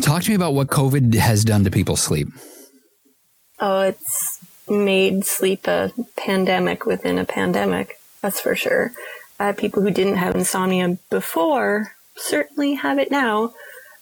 [0.00, 2.28] Talk to me about what COVID has done to people's sleep.
[3.58, 7.98] Oh, it's made sleep a pandemic within a pandemic.
[8.22, 8.92] That's for sure
[9.38, 13.52] uh, people who didn't have insomnia before certainly have it now.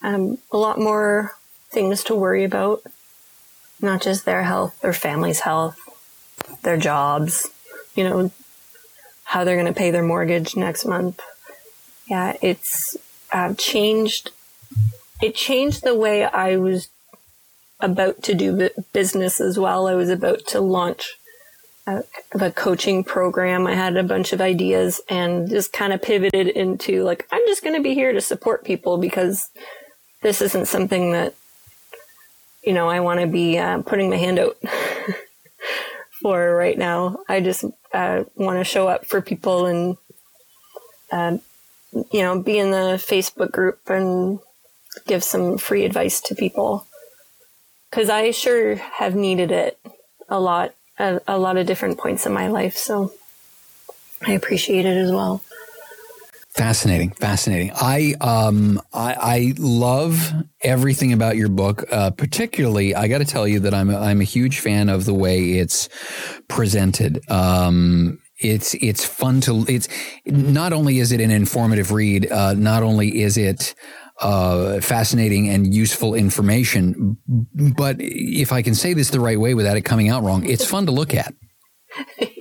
[0.03, 1.35] Um, a lot more
[1.71, 2.83] things to worry about,
[3.81, 5.79] not just their health, their family's health,
[6.63, 7.49] their jobs,
[7.95, 8.31] you know,
[9.25, 11.21] how they're going to pay their mortgage next month.
[12.09, 12.97] Yeah, it's
[13.33, 14.31] uh, changed.
[15.23, 16.89] It changed the way I was
[17.81, 19.87] about to do business as well.
[19.87, 21.15] I was about to launch
[21.87, 23.67] of a coaching program.
[23.67, 27.63] I had a bunch of ideas and just kind of pivoted into like, I'm just
[27.63, 29.51] going to be here to support people because
[30.23, 31.35] this isn't something that,
[32.63, 34.57] you know, I want to be uh, putting my hand out
[36.25, 37.19] for right now.
[37.29, 39.99] I just uh, want to show up for people and,
[41.13, 41.37] uh,
[41.93, 44.39] you know, be in the Facebook group and
[45.07, 46.87] give some free advice to people.
[47.91, 49.79] Cause I sure have needed it
[50.31, 52.79] a lot at a lot of different points in my life.
[52.79, 53.13] So
[54.27, 55.43] I appreciate it as well.
[56.55, 57.73] Fascinating, fascinating.
[57.75, 61.85] I um I, I love everything about your book.
[61.91, 65.05] Uh, particularly, I got to tell you that I'm a, I'm a huge fan of
[65.05, 65.89] the way it's
[66.47, 67.29] presented.
[67.29, 69.89] Um, it's it's fun to it's
[70.27, 73.75] not only is it an informative read, uh, not only is it
[74.21, 77.17] uh, fascinating and useful information.
[77.77, 80.65] But if I can say this the right way without it coming out wrong, it's
[80.65, 81.35] fun to look at.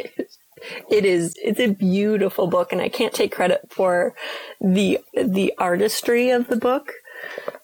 [0.93, 4.13] it is it's a beautiful book and i can't take credit for
[4.61, 6.91] the the artistry of the book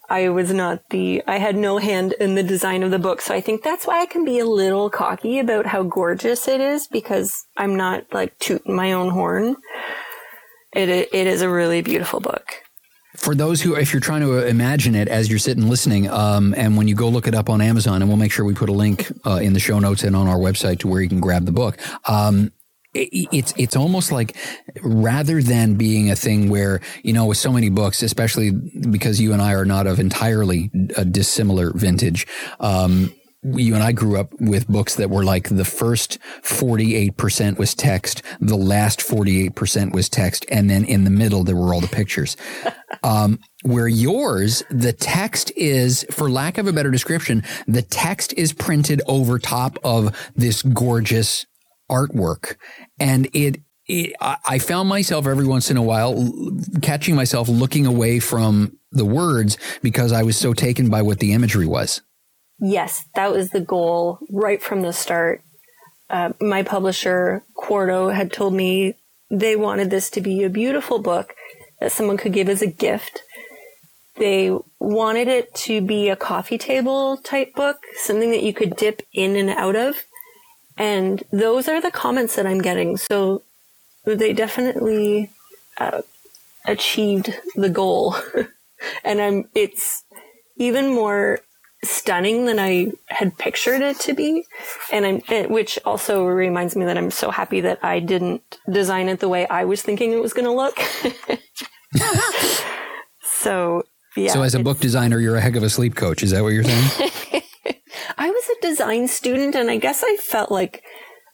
[0.08, 3.32] i was not the i had no hand in the design of the book so
[3.32, 6.88] i think that's why i can be a little cocky about how gorgeous it is
[6.88, 9.54] because i'm not like tooting my own horn
[10.74, 12.64] it it is a really beautiful book
[13.16, 16.76] for those who, if you're trying to imagine it as you're sitting listening, um, and
[16.76, 18.72] when you go look it up on Amazon, and we'll make sure we put a
[18.72, 21.44] link uh, in the show notes and on our website to where you can grab
[21.44, 21.76] the book.
[22.08, 22.52] Um,
[22.94, 24.36] it's it's almost like
[24.82, 29.32] rather than being a thing where you know with so many books, especially because you
[29.32, 32.26] and I are not of entirely a dissimilar vintage.
[32.58, 37.74] Um, you and I grew up with books that were like the first 48% was
[37.74, 41.88] text, the last 48% was text, and then in the middle there were all the
[41.88, 42.36] pictures.
[43.02, 48.52] Um, where yours, the text is, for lack of a better description, the text is
[48.52, 51.46] printed over top of this gorgeous
[51.90, 52.56] artwork.
[52.98, 56.30] And it, it I found myself every once in a while
[56.80, 61.32] catching myself looking away from the words because I was so taken by what the
[61.32, 62.02] imagery was.
[62.60, 65.42] Yes, that was the goal right from the start.
[66.10, 68.94] Uh, my publisher, Quarto, had told me
[69.30, 71.34] they wanted this to be a beautiful book
[71.80, 73.22] that someone could give as a gift.
[74.16, 79.02] They wanted it to be a coffee table type book, something that you could dip
[79.14, 79.96] in and out of.
[80.80, 82.96] And those are the comments that I'm getting.
[82.96, 83.42] So
[84.04, 85.30] they definitely
[85.76, 86.00] uh,
[86.64, 88.16] achieved the goal.
[89.04, 90.04] and I'm, it's
[90.56, 91.40] even more
[91.84, 94.46] stunning than I had pictured it to be.
[94.90, 99.20] And I'm, which also reminds me that I'm so happy that I didn't design it
[99.20, 100.78] the way I was thinking it was going to look.
[103.22, 103.82] so,
[104.16, 104.32] yeah.
[104.32, 106.22] So, as a book designer, you're a heck of a sleep coach.
[106.22, 107.10] Is that what you're saying?
[108.60, 110.82] Design student and I guess I felt like,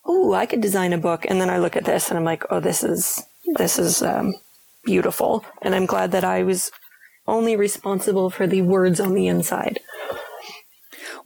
[0.04, 1.26] oh, I could design a book.
[1.28, 3.22] And then I look at this and I'm like, oh, this is,
[3.56, 4.34] this is, um,
[4.84, 5.44] beautiful.
[5.60, 6.70] And I'm glad that I was
[7.26, 9.80] only responsible for the words on the inside.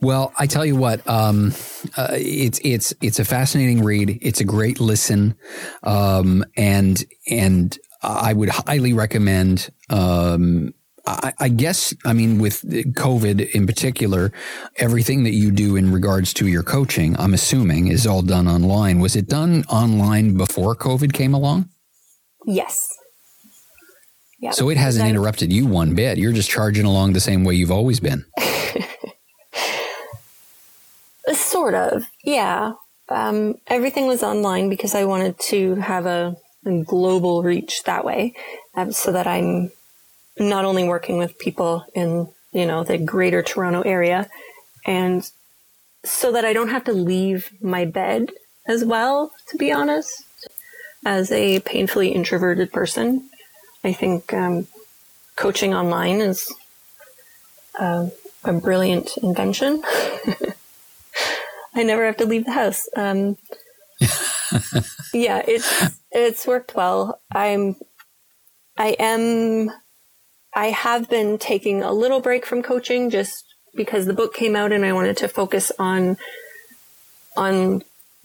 [0.01, 1.53] Well, I tell you what, um,
[1.97, 4.19] uh, it's it's it's a fascinating read.
[4.23, 5.35] It's a great listen,
[5.83, 9.69] um, and and I would highly recommend.
[9.91, 10.73] Um,
[11.07, 14.33] I, I, guess I mean with COVID in particular,
[14.77, 19.01] everything that you do in regards to your coaching, I'm assuming, is all done online.
[19.01, 21.69] Was it done online before COVID came along?
[22.47, 22.87] Yes.
[24.41, 24.53] Yeah.
[24.53, 26.17] So it hasn't interrupted you one bit.
[26.17, 28.25] You're just charging along the same way you've always been.
[31.35, 32.73] Sort of, yeah.
[33.11, 38.35] Um, everything was online because I wanted to have a, a global reach that way,
[38.75, 39.71] um, so that I'm
[40.41, 44.29] not only working with people in you know the greater Toronto area,
[44.87, 45.31] and
[46.05, 48.31] so that I don't have to leave my bed
[48.67, 49.33] as well.
[49.49, 50.25] To be honest,
[51.05, 53.29] as a painfully introverted person,
[53.85, 54.67] I think um,
[55.37, 56.53] coaching online is
[57.79, 58.09] uh,
[58.45, 59.83] a brilliant invention.
[61.75, 62.89] I never have to leave the house.
[62.97, 63.37] Um,
[65.15, 67.21] yeah, it's it's worked well.
[67.31, 67.77] I'm
[68.77, 69.71] I am
[70.55, 73.45] I have been taking a little break from coaching just
[73.75, 76.17] because the book came out and I wanted to focus on
[77.37, 77.83] on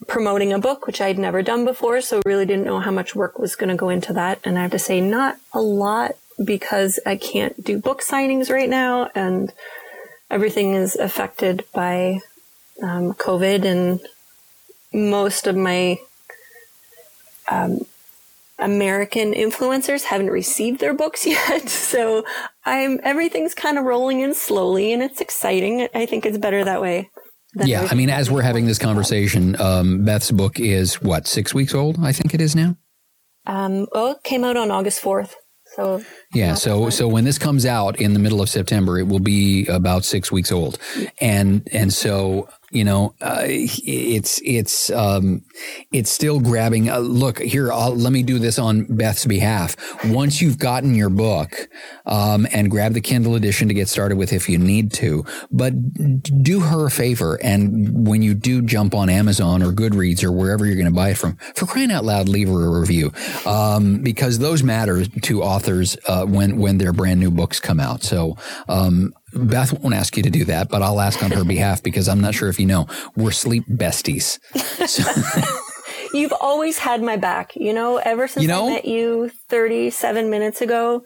[0.07, 2.01] promoting a book, which I'd never done before.
[2.01, 4.39] So really didn't know how much work was going to go into that.
[4.43, 8.69] And I have to say, not a lot because I can't do book signings right
[8.69, 9.53] now and
[10.29, 12.19] everything is affected by
[12.81, 13.99] um, COVID and
[14.93, 15.97] most of my
[17.49, 17.85] um,
[18.59, 21.69] American influencers haven't received their books yet.
[21.69, 22.23] So
[22.65, 25.87] I'm, everything's kind of rolling in slowly and it's exciting.
[25.93, 27.09] I think it's better that way.
[27.63, 31.73] Yeah, I mean, as we're having this conversation, um, Beth's book is what six weeks
[31.73, 31.97] old.
[32.03, 32.75] I think it is now.
[33.45, 35.35] Um, well, it came out on August fourth.
[35.75, 36.03] So
[36.35, 39.65] yeah, so so when this comes out in the middle of September, it will be
[39.67, 40.77] about six weeks old,
[41.21, 45.45] and and so you know, uh, it's it's um,
[45.93, 46.89] it's still grabbing.
[46.89, 49.77] Uh, look here, I'll, let me do this on Beth's behalf.
[50.05, 51.69] Once you've gotten your book,
[52.05, 55.73] um, and grab the Kindle edition to get started with if you need to, but
[56.43, 60.65] do her a favor, and when you do jump on Amazon or Goodreads or wherever
[60.65, 63.13] you're going to buy it from, for crying out loud, leave her a review,
[63.45, 68.03] um, because those matter to authors uh, when when their brand new books come out.
[68.03, 71.83] So um, Beth won't ask you to do that, but I'll ask on her behalf
[71.83, 74.39] because I'm not sure if you know we're sleep besties.
[74.85, 75.03] So.
[76.13, 78.67] You've always had my back, you know, ever since you know?
[78.67, 81.03] I met you 37 minutes ago.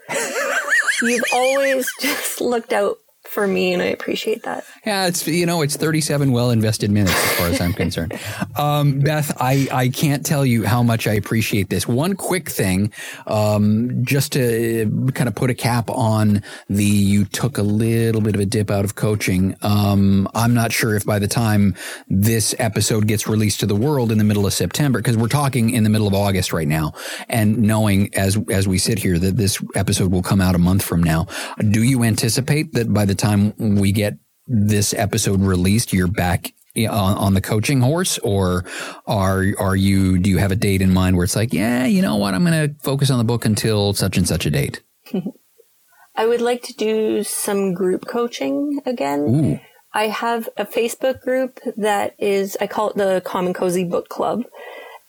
[1.01, 2.97] you've always just looked out
[3.29, 4.65] for me, and I appreciate that.
[4.85, 8.19] Yeah, it's you know it's 37 well invested minutes as far as I'm concerned.
[8.57, 11.87] Um, Beth, I I can't tell you how much I appreciate this.
[11.87, 12.91] One quick thing,
[13.27, 18.35] um, just to kind of put a cap on the you took a little bit
[18.35, 19.55] of a dip out of coaching.
[19.61, 21.75] Um, I'm not sure if by the time
[22.09, 25.69] this episode gets released to the world in the middle of September, because we're talking
[25.69, 26.93] in the middle of August right now,
[27.29, 30.83] and knowing as as we sit here that this episode will come out a month
[30.83, 31.27] from now,
[31.69, 34.17] do you anticipate that by the time we get
[34.47, 38.65] this episode released, you're back eh, on, on, the coaching horse, or
[39.05, 40.17] are are you?
[40.17, 42.43] Do you have a date in mind where it's like, yeah, you know what, I'm
[42.43, 44.81] going to focus on the book until such and such a date?
[46.15, 49.19] I would like to do some group coaching again.
[49.19, 49.59] Ooh.
[49.93, 54.09] I have a Facebook group that is, I call it the Calm And Cozy Book
[54.09, 54.43] Club.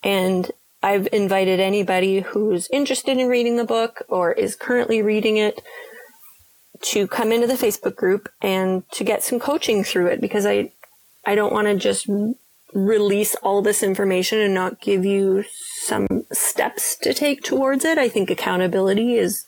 [0.02, 0.50] And
[0.82, 5.60] I've invited anybody who's interested in reading the book or is currently reading it
[6.82, 10.72] to come into the Facebook group and to get some coaching through it because I,
[11.26, 12.08] I don't want to just
[12.72, 15.44] release all this information and not give you
[15.82, 17.98] some steps to take towards it.
[17.98, 19.44] I think accountability is,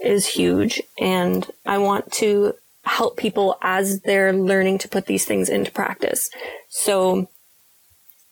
[0.00, 2.54] is huge and I want to
[2.84, 6.30] help people as they're learning to put these things into practice.
[6.68, 7.28] So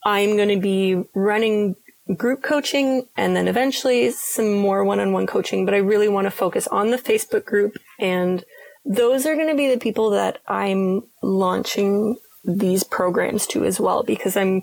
[0.05, 1.76] I'm going to be running
[2.17, 6.67] group coaching and then eventually some more one-on-one coaching, but I really want to focus
[6.69, 8.45] on the Facebook group and
[8.85, 14.03] those are going to be the people that I'm launching these programs to as well
[14.03, 14.63] because I'm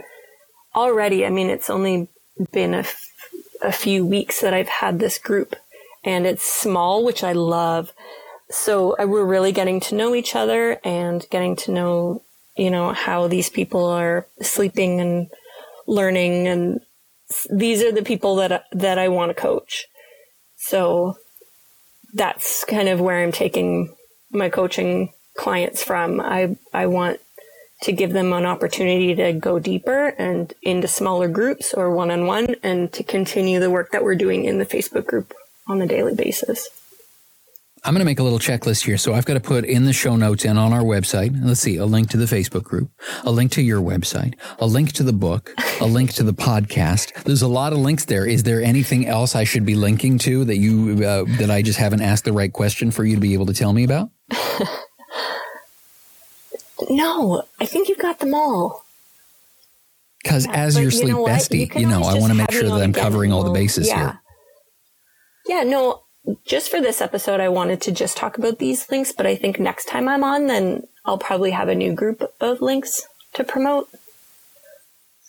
[0.75, 2.09] already, I mean, it's only
[2.51, 3.07] been a, f-
[3.61, 5.55] a few weeks that I've had this group
[6.03, 7.93] and it's small, which I love,
[8.49, 12.23] so uh, we're really getting to know each other and getting to know,
[12.57, 15.29] you know, how these people are sleeping and
[15.87, 16.47] learning.
[16.47, 16.81] And
[17.49, 19.85] these are the people that, that I want to coach.
[20.57, 21.17] So
[22.13, 23.95] that's kind of where I'm taking
[24.31, 26.19] my coaching clients from.
[26.19, 27.19] I, I want
[27.83, 32.25] to give them an opportunity to go deeper and into smaller groups or one on
[32.25, 35.33] one and to continue the work that we're doing in the Facebook group
[35.67, 36.67] on a daily basis.
[37.83, 38.97] I'm going to make a little checklist here.
[38.97, 41.77] So I've got to put in the show notes and on our website, let's see,
[41.77, 42.91] a link to the Facebook group,
[43.23, 47.13] a link to your website, a link to the book, a link to the podcast.
[47.23, 48.25] There's a lot of links there.
[48.25, 51.79] Is there anything else I should be linking to that you, uh, that I just
[51.79, 54.09] haven't asked the right question for you to be able to tell me about?
[56.89, 58.85] no, I think you've got them all.
[60.21, 62.51] Because yeah, as your sleep you know bestie, you, you know, I want to make
[62.51, 63.97] sure that I'm covering all the bases yeah.
[63.97, 64.21] here.
[65.47, 66.03] Yeah, no,
[66.45, 69.59] just for this episode, I wanted to just talk about these links, but I think
[69.59, 73.89] next time I'm on, then I'll probably have a new group of links to promote.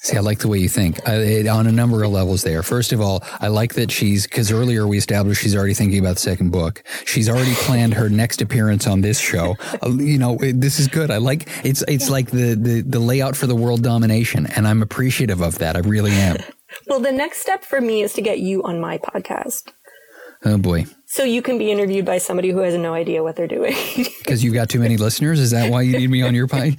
[0.02, 2.62] See, I like the way you think I, on a number of levels there.
[2.62, 6.14] First of all, I like that she's, because earlier we established she's already thinking about
[6.14, 6.82] the second book.
[7.04, 9.56] She's already planned her next appearance on this show.
[9.82, 11.10] Uh, you know, this is good.
[11.10, 12.12] I like, it's, it's yeah.
[12.12, 14.46] like the, the, the layout for the world domination.
[14.46, 15.76] And I'm appreciative of that.
[15.76, 16.38] I really am.
[16.86, 19.70] well, the next step for me is to get you on my podcast.
[20.44, 20.86] Oh boy.
[21.06, 23.74] So you can be interviewed by somebody who has no idea what they're doing.
[24.20, 25.40] Because you've got too many listeners?
[25.40, 26.76] Is that why you need me on your pie?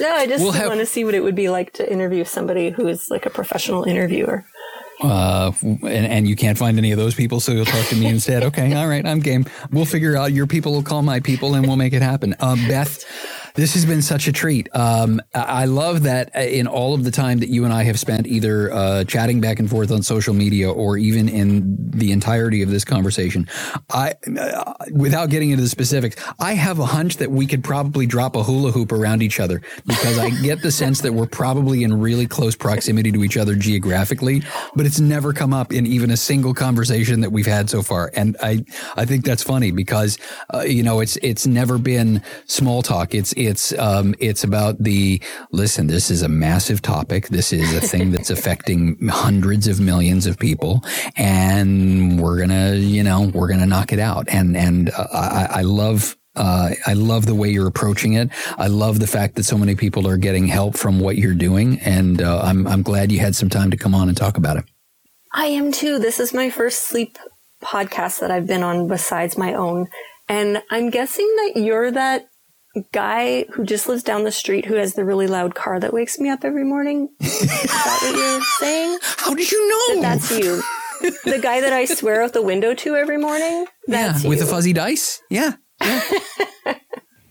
[0.00, 2.24] no, I just we'll have, want to see what it would be like to interview
[2.24, 4.44] somebody who is like a professional interviewer.
[5.02, 8.06] Uh, and, and you can't find any of those people, so you'll talk to me
[8.06, 8.42] instead.
[8.42, 9.46] Okay, all right, I'm game.
[9.70, 12.34] We'll figure out your people will call my people, and we'll make it happen.
[12.40, 13.04] Uh, Beth,
[13.54, 14.68] this has been such a treat.
[14.74, 17.98] Um, I love that uh, in all of the time that you and I have
[17.98, 22.62] spent either uh, chatting back and forth on social media or even in the entirety
[22.62, 23.48] of this conversation,
[23.90, 28.06] I, uh, without getting into the specifics, I have a hunch that we could probably
[28.06, 31.82] drop a hula hoop around each other because I get the sense that we're probably
[31.82, 34.42] in really close proximity to each other geographically,
[34.74, 38.10] but it's never come up in even a single conversation that we've had so far.
[38.14, 38.64] And I,
[38.96, 40.18] I think that's funny because,
[40.52, 43.14] uh, you know, it's, it's never been small talk.
[43.14, 45.20] It's, it's um, it's about the
[45.52, 45.86] listen.
[45.86, 47.28] This is a massive topic.
[47.28, 50.84] This is a thing that's affecting hundreds of millions of people,
[51.16, 54.28] and we're gonna you know we're gonna knock it out.
[54.28, 58.30] And and uh, I, I love uh, I love the way you're approaching it.
[58.56, 61.80] I love the fact that so many people are getting help from what you're doing,
[61.80, 64.56] and uh, I'm I'm glad you had some time to come on and talk about
[64.56, 64.64] it.
[65.32, 65.98] I am too.
[65.98, 67.18] This is my first sleep
[67.62, 69.88] podcast that I've been on besides my own,
[70.28, 72.29] and I'm guessing that you're that
[72.92, 76.18] guy who just lives down the street who has the really loud car that wakes
[76.18, 77.08] me up every morning.
[77.20, 78.98] Is that what you're saying?
[79.02, 80.00] How did you know?
[80.00, 80.62] That that's you.
[81.24, 83.66] the guy that I swear out the window to every morning.
[83.86, 85.22] That's yeah, with the fuzzy dice.
[85.30, 85.54] Yeah.
[85.82, 86.02] yeah.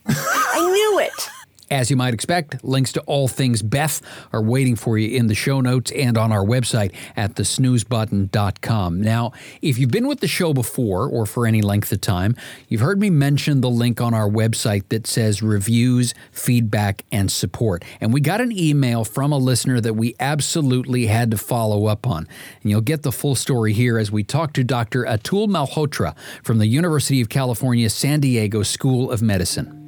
[0.06, 1.30] I knew it.
[1.72, 4.02] As you might expect, links to all things Beth
[4.34, 9.02] are waiting for you in the show notes and on our website at thesnoozebutton.com.
[9.02, 12.36] Now, if you've been with the show before or for any length of time,
[12.70, 17.86] you've heard me mention the link on our website that says reviews, feedback, and support.
[18.02, 22.08] And we got an email from a listener that we absolutely had to follow up
[22.08, 22.28] on.
[22.64, 25.04] And you'll get the full story here as we talk to Dr.
[25.04, 29.79] Atul Malhotra from the University of California, San Diego School of Medicine.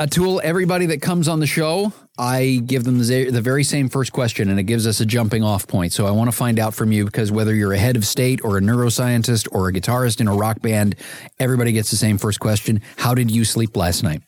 [0.00, 4.48] Atul, everybody that comes on the show, I give them the, very same first question,
[4.48, 5.92] and it gives us a jumping off point.
[5.92, 8.40] So I want to find out from you because whether you're a head of state
[8.42, 10.96] or a neuroscientist or a guitarist in a rock band,
[11.38, 12.80] everybody gets the same first question.
[12.96, 14.22] How did you sleep last night?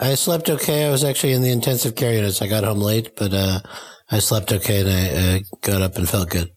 [0.00, 0.86] I slept okay.
[0.86, 2.40] I was actually in the intensive care units.
[2.40, 3.58] I got home late, but uh,
[4.08, 6.52] I slept okay and I uh, got up and felt good.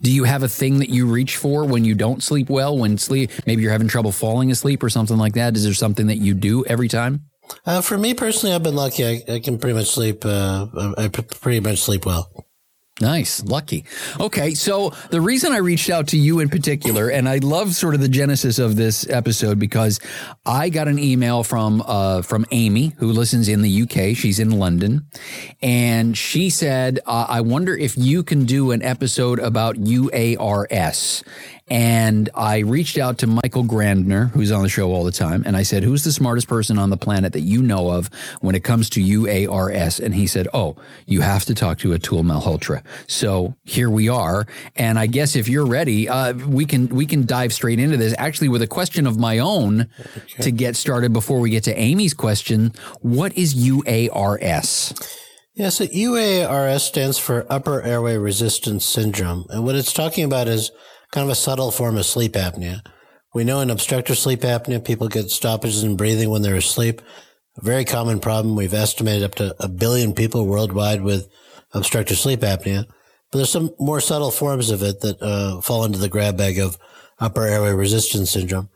[0.00, 2.76] Do you have a thing that you reach for when you don't sleep well?
[2.76, 5.56] When sleep, maybe you're having trouble falling asleep or something like that.
[5.56, 7.26] Is there something that you do every time?
[7.66, 9.04] Uh, for me personally, I've been lucky.
[9.04, 10.24] I, I can pretty much sleep.
[10.24, 12.46] Uh, I pretty much sleep well.
[13.02, 13.84] Nice, lucky.
[14.20, 17.96] Okay, so the reason I reached out to you in particular, and I love sort
[17.96, 19.98] of the genesis of this episode because
[20.46, 24.16] I got an email from uh, from Aimy who listens in the UK.
[24.16, 25.08] She's in London,
[25.60, 31.24] and she said, uh, "I wonder if you can do an episode about UARS."
[31.68, 35.56] And I reached out to Michael Grandner, who's on the show all the time, and
[35.56, 38.10] I said, Who's the smartest person on the planet that you know of
[38.40, 40.00] when it comes to UARS?
[40.00, 42.82] And he said, Oh, you have to talk to Atul Malhotra.
[43.06, 44.46] So here we are.
[44.76, 48.14] And I guess if you're ready, uh, we can we can dive straight into this.
[48.18, 50.42] Actually, with a question of my own okay.
[50.42, 52.72] to get started before we get to Aimy's question.
[53.00, 55.18] What is UARS?
[55.54, 59.44] Yeah, so UARS stands for Upper Airway Resistance Syndrome.
[59.50, 60.70] And what it's talking about is
[61.12, 62.82] kind of a subtle form of sleep apnea
[63.34, 67.00] We know in obstructive sleep apnea, people get stoppages in breathing when they're asleep.
[67.56, 68.56] A very common problem.
[68.56, 71.28] We've estimated up to a billion people worldwide with
[71.72, 72.86] obstructive sleep apnea.
[73.30, 76.58] But there's some more subtle forms of it that uh, fall into the grab bag
[76.58, 76.78] of
[77.20, 78.68] upper airway resistance syndrome.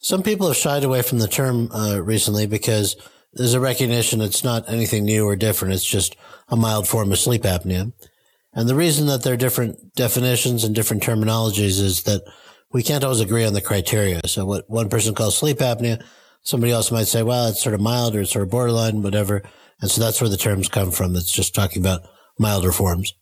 [0.00, 2.96] Some people have shied away from the term uh, recently because
[3.32, 5.74] there's a recognition it's not anything new or different.
[5.74, 6.16] It's just
[6.48, 7.92] a mild form of sleep apnea.
[8.54, 12.22] And the reason that there are different definitions and different terminologies is that
[12.72, 14.20] we can't always agree on the criteria.
[14.26, 16.02] So what one person calls sleep apnea,
[16.42, 19.42] somebody else might say, well, it's sort of mild or it's sort of borderline, whatever.
[19.80, 21.16] And so that's where the terms come from.
[21.16, 22.02] It's just talking about
[22.38, 23.14] milder forms.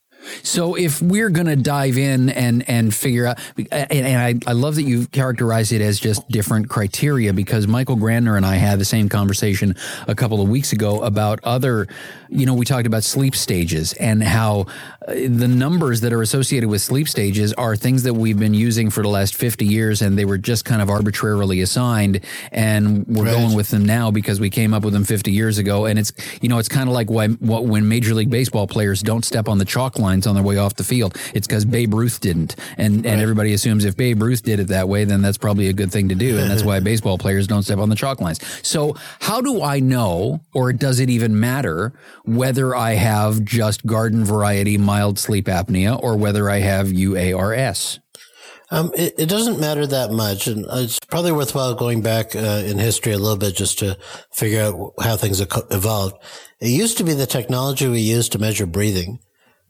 [0.43, 4.53] So if we're going to dive in and and figure out, and, and I, I
[4.53, 8.79] love that you characterize it as just different criteria because Michael Grandner and I had
[8.79, 11.89] the same conversation a couple of weeks ago about other,
[12.29, 14.67] you know, we talked about sleep stages and how
[15.07, 18.91] uh, the numbers that are associated with sleep stages are things that we've been using
[18.91, 22.21] for the last 50 years and they were just kind of arbitrarily assigned
[22.53, 23.35] and we're right.
[23.35, 26.13] going with them now because we came up with them 50 years ago and it's
[26.41, 29.59] you know it's kind of like why when major league baseball players don't step on
[29.59, 31.17] the chalk line lines on their way off the field.
[31.35, 33.19] It's because Babe Ruth didn't, and and right.
[33.19, 36.09] everybody assumes if Babe Ruth did it that way, then that's probably a good thing
[36.09, 38.41] to do, and that's why baseball players don't step on the chalk lines.
[38.67, 41.93] So how do I know, or does it even matter
[42.25, 48.01] whether I have just garden variety mild sleep apnea or whether I have UARS?
[48.73, 52.79] Um, it, it, doesn't matter that much, and it's probably worthwhile going back uh, in
[52.79, 53.99] history a little bit just to
[54.33, 56.17] figure out how things evolved.
[56.61, 59.19] It used to be the technology we used to measure breathing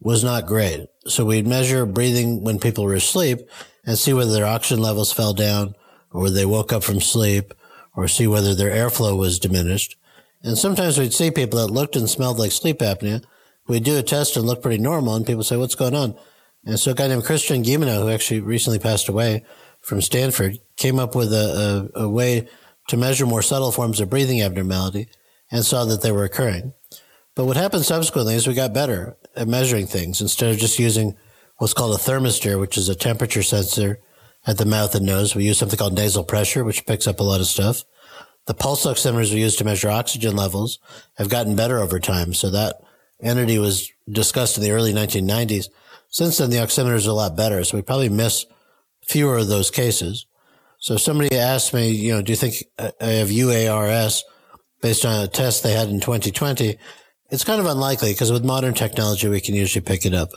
[0.01, 0.89] was not great.
[1.07, 3.41] So we'd measure breathing when people were asleep
[3.85, 5.75] and see whether their oxygen levels fell down
[6.11, 7.55] or whether they woke up from sleep
[7.95, 9.97] or see whether their airflow was diminished.
[10.43, 13.23] And sometimes we'd see people that looked and smelled like sleep apnea.
[13.69, 16.17] We'd do a test and look pretty normal and people say, what's going on?
[16.65, 19.45] And so a guy named Christian Guilleminault, who actually recently passed away
[19.81, 22.49] from Stanford, came up with a, a, a way
[22.89, 25.09] to measure more subtle forms of breathing abnormality
[25.51, 26.75] and saw that they were occurring.
[27.35, 31.17] But what happened subsequently is we got better at measuring things instead of just using
[31.57, 33.99] what's called a thermistor, which is a temperature sensor
[34.47, 35.35] at the mouth and nose.
[35.35, 37.85] We use something called nasal pressure, which picks up a lot of stuff.
[38.47, 40.79] The pulse oximeters we use to measure oxygen levels
[41.17, 42.35] have gotten better over time.
[42.35, 42.77] So that
[43.23, 45.69] entity was discussed in the early 1990s.
[46.09, 47.65] Since then, the oximeters are a lot better.
[47.65, 48.47] So we probably miss
[49.07, 50.27] fewer of those cases.
[50.79, 54.23] So if somebody asked me, you know, do you think uh, I have UARS
[54.81, 56.79] based on a test they had in 2020?
[57.31, 60.31] It's kind of unlikely because with modern technology, we can usually pick it up.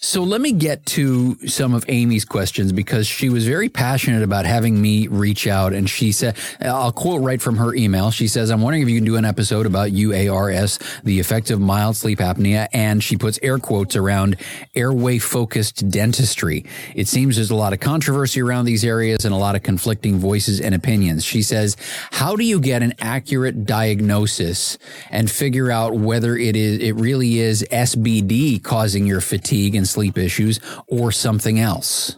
[0.00, 4.44] So let me get to some of Aimy's questions because she was very passionate about
[4.44, 5.72] having me reach out.
[5.72, 8.10] And she said, I'll quote right from her email.
[8.10, 11.60] She says, I'm wondering if you can do an episode about UARS, the effect of
[11.60, 12.68] mild sleep apnea.
[12.72, 14.36] And she puts air quotes around
[14.74, 16.64] airway focused dentistry.
[16.94, 20.18] It seems there's a lot of controversy around these areas and a lot of conflicting
[20.18, 21.24] voices and opinions.
[21.24, 21.76] She says,
[22.12, 24.78] how do you get an accurate diagnosis
[25.10, 30.18] and figure out whether it is, it really is SBD causing your fatigue and sleep
[30.18, 32.16] issues or something else?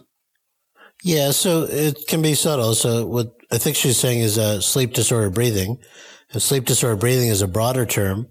[1.03, 2.75] Yeah, so it can be subtle.
[2.75, 5.79] So what I think she's saying is uh, sleep disorder breathing.
[6.37, 8.27] Sleep disorder breathing is a broader term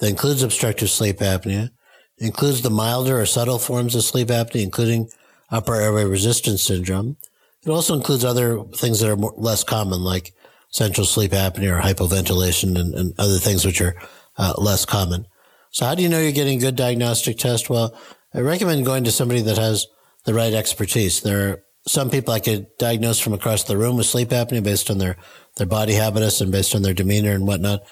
[0.00, 1.70] that includes obstructive sleep apnea,
[2.18, 5.08] includes the milder or subtle forms of sleep apnea, including
[5.50, 7.16] upper airway resistance syndrome.
[7.64, 10.34] It also includes other things that are more, less common, like
[10.70, 13.94] central sleep apnea or hypoventilation and, and other things which are
[14.36, 15.26] uh, less common.
[15.70, 17.70] So how do you know you're getting good diagnostic test?
[17.70, 17.96] Well,
[18.34, 19.86] I recommend going to somebody that has
[20.24, 21.20] the right expertise.
[21.20, 24.90] There are some people I could diagnose from across the room with sleep apnea based
[24.90, 25.16] on their,
[25.56, 27.84] their body habitus and based on their demeanor and whatnot.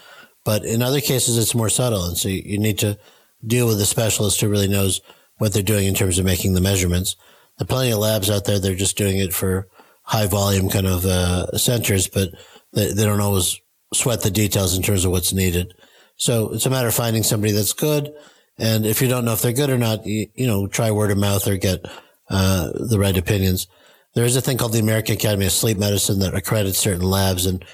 [0.45, 2.05] But in other cases, it's more subtle.
[2.07, 2.99] And so you need to
[3.47, 5.01] deal with a specialist who really knows
[5.38, 7.14] what they're doing in terms of making the measurements.
[7.59, 8.59] There are plenty of labs out there.
[8.59, 9.68] They're just doing it for
[10.03, 12.30] high volume kind of uh, centers, but
[12.72, 13.61] they, they don't always
[13.95, 15.72] sweat the details in terms of what's needed.
[16.16, 18.12] So it's a matter of finding somebody that's good
[18.59, 21.11] and if you don't know if they're good or not, you, you know, try word
[21.11, 21.85] of mouth or get
[22.29, 23.67] uh, the right opinions.
[24.15, 27.47] There is a thing called the American Academy of Sleep Medicine that accredits certain labs,
[27.47, 27.65] and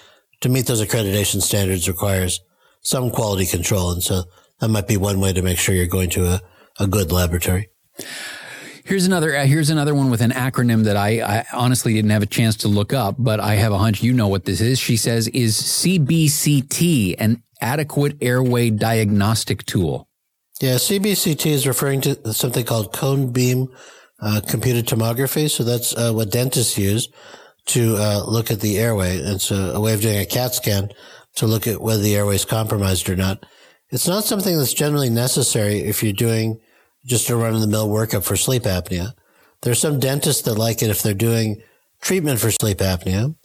[0.41, 2.41] to meet those accreditation standards requires
[2.81, 3.91] some quality control.
[3.91, 4.22] And so
[4.61, 6.41] that might be one way to make sure you're going to a,
[6.79, 7.70] a good laboratory.
[8.85, 9.37] Here's another.
[9.37, 12.57] Uh, here's another one with an acronym that I, I, honestly didn't have a chance
[12.59, 14.79] to look up, but I have a hunch you know what this is.
[14.79, 20.09] She says, "Is CBCT an adequate airway diagnostic tool?"
[20.61, 23.68] Yeah, CBCT is referring to something called cone beam
[24.20, 25.48] uh, computed tomography.
[25.48, 27.09] So that's uh, what dentists use
[27.66, 29.18] to uh, look at the airway.
[29.18, 30.88] It's a, a, way of doing a CAT scan
[31.36, 33.46] to look at whether the airway is compromised or not.
[33.90, 36.61] It's not something that's generally necessary if you're doing
[37.06, 39.12] just a run of the mill workup for sleep apnea.
[39.62, 41.62] There's some dentists that like it if they're doing
[42.00, 43.36] treatment for sleep apnea.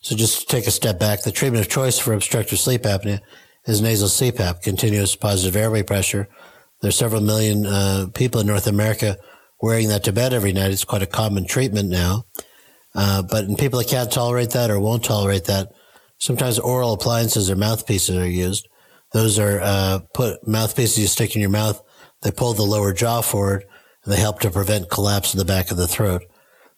[0.00, 1.22] So just take a step back.
[1.22, 3.20] The treatment of choice for obstructive sleep apnea
[3.66, 6.28] is nasal CPAP, continuous positive airway pressure.
[6.80, 9.16] There's several million uh, people in North America
[9.60, 10.70] wearing that to bed every night.
[10.70, 12.24] It's quite a common treatment now.
[12.94, 15.72] Uh, but in people that can't tolerate that or won't tolerate that,
[16.18, 18.68] sometimes oral appliances or mouthpieces are used.
[19.12, 21.82] Those are uh, put mouthpieces you stick in your mouth.
[22.22, 23.64] They pull the lower jaw forward
[24.04, 26.22] and they help to prevent collapse in the back of the throat.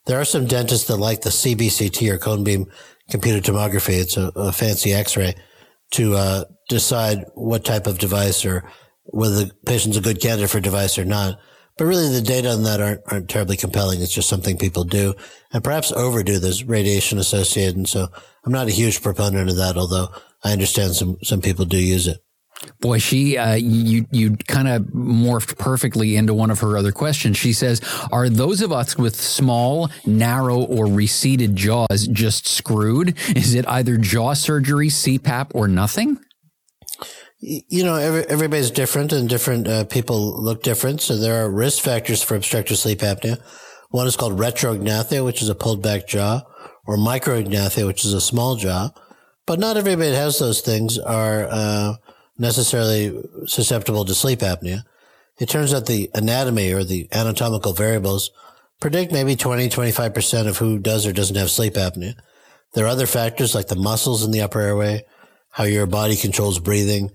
[0.07, 2.67] There are some dentists that like the CBCT or cone beam
[3.11, 4.01] computed tomography.
[4.01, 5.35] It's a, a fancy X-ray
[5.93, 8.65] to uh, decide what type of device or
[9.09, 11.39] whether the patient's a good candidate for a device or not.
[11.77, 14.01] But really, the data on that aren't, aren't terribly compelling.
[14.01, 15.15] It's just something people do
[15.53, 16.39] and perhaps overdo.
[16.39, 17.77] There's radiation associated.
[17.77, 18.09] And so
[18.45, 20.09] I'm not a huge proponent of that, although
[20.43, 22.19] I understand some, some people do use it.
[22.81, 27.37] Boy, she uh, you you kind of morphed perfectly into one of her other questions.
[27.37, 27.81] She says,
[28.11, 33.17] "Are those of us with small, narrow, or receded jaws just screwed?
[33.37, 36.19] Is it either jaw surgery, CPAP, or nothing?"
[37.41, 41.01] You know, every, everybody's different, and different uh, people look different.
[41.01, 43.41] So there are risk factors for obstructive sleep apnea.
[43.91, 46.43] One is called retrognathia, which is a pulled back jaw,
[46.87, 48.91] or micrognathia, which is a small jaw.
[49.47, 51.47] But not everybody that has those things are.
[51.51, 51.95] Uh,
[52.39, 54.85] necessarily susceptible to sleep apnea.
[55.39, 58.31] It turns out the anatomy or the anatomical variables
[58.81, 62.15] predict maybe 20, 25% of who does or doesn't have sleep apnea.
[62.75, 65.05] There are other factors like the muscles in the upper airway,
[65.51, 67.11] how your body controls breathing,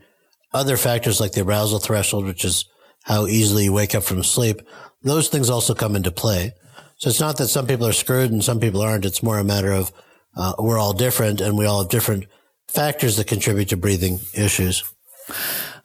[0.53, 2.65] other factors like the arousal threshold, which is
[3.03, 4.61] how easily you wake up from sleep.
[5.01, 6.53] Those things also come into play.
[6.97, 9.05] So it's not that some people are screwed and some people aren't.
[9.05, 9.91] It's more a matter of
[10.35, 12.25] uh, we're all different and we all have different
[12.67, 14.83] factors that contribute to breathing issues.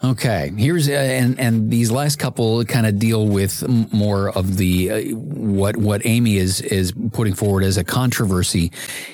[0.02, 4.90] Okay, here's uh, and and these last couple kind of deal with more of the
[4.92, 8.70] uh, what what Aimy is is putting forward as a controversy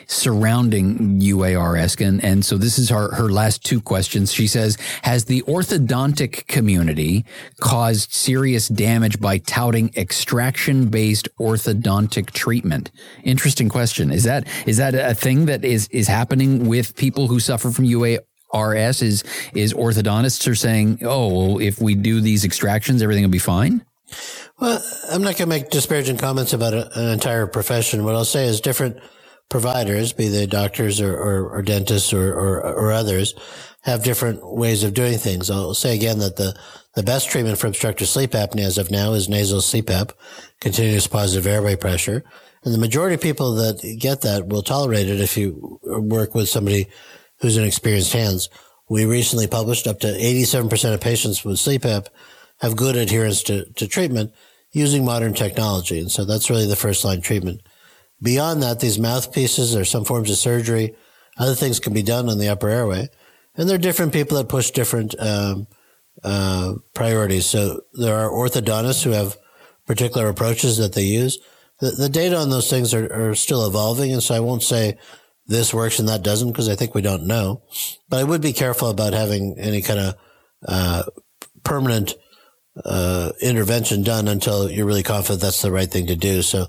[0.07, 4.30] surrounding UARS and and so this is her her last two questions.
[4.30, 7.24] She says, "Has the orthodontic community
[7.61, 12.91] caused serious damage by touting extraction based orthodontic treatment?"
[13.22, 14.11] Interesting question.
[14.11, 17.87] Is that is that a thing that is is happening with people who suffer from
[17.87, 18.18] UA
[18.55, 19.25] RS is
[19.55, 23.85] is orthodontists are saying, oh, well, if we do these extractions, everything will be fine.
[24.61, 28.05] Well, I'm not going to make disparaging comments about a, an entire profession.
[28.05, 28.99] What I'll say is different
[29.49, 33.35] providers, be they doctors or, or, or dentists or, or, or others,
[33.83, 35.51] have different ways of doing things.
[35.51, 36.59] I'll say again that the,
[36.95, 40.13] the best treatment for obstructive sleep apnea as of now is nasal CPAP,
[40.61, 42.25] continuous positive airway pressure.
[42.65, 46.49] And the majority of people that get that will tolerate it if you work with
[46.49, 46.89] somebody
[47.45, 48.49] who's in experienced hands.
[48.89, 52.07] We recently published up to 87% of patients with CPAP
[52.61, 54.33] have good adherence to, to treatment
[54.73, 56.01] using modern technology.
[56.01, 57.61] And so that's really the first line treatment.
[58.23, 60.95] Beyond that, these mouthpieces or some forms of surgery,
[61.37, 63.11] other things can be done on the upper airway.
[63.57, 65.67] And there are different people that push different um,
[66.23, 67.45] uh, priorities.
[67.45, 69.37] So there are orthodontists who have
[69.87, 71.39] particular approaches that they use.
[71.81, 74.15] The, the data on those things are, are still evolving.
[74.15, 74.97] And so I won't say
[75.47, 77.63] this works and that doesn't because I think we don't know.
[78.09, 80.15] But I would be careful about having any kind of
[80.67, 81.03] uh,
[81.63, 82.15] permanent
[82.85, 86.43] uh, intervention done until you're really confident that's the right thing to do.
[86.43, 86.67] So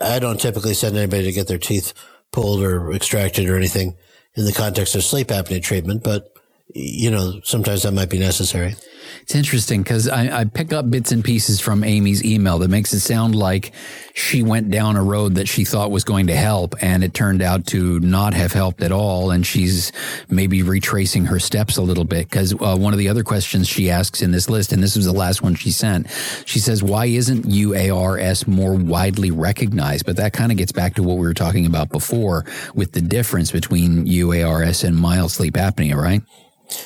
[0.00, 1.92] I don't typically send anybody to get their teeth
[2.32, 3.96] pulled or extracted or anything
[4.34, 6.30] in the context of sleep apnea treatment, but
[6.74, 8.74] you know, sometimes that might be necessary.
[9.22, 12.92] It's interesting because I, I, pick up bits and pieces from Aimy's email that makes
[12.92, 13.72] it sound like
[14.14, 17.42] she went down a road that she thought was going to help, and it turned
[17.42, 19.30] out to not have helped at all.
[19.30, 19.92] And she's
[20.28, 23.90] maybe retracing her steps a little bit because uh, one of the other questions she
[23.90, 26.10] asks in this list, and this was the last one she sent,
[26.44, 31.02] she says, "Why isn't UARS more widely recognized?" But that kind of gets back to
[31.02, 32.44] what we were talking about before
[32.74, 36.22] with the difference between UARS and mild sleep apnea, right?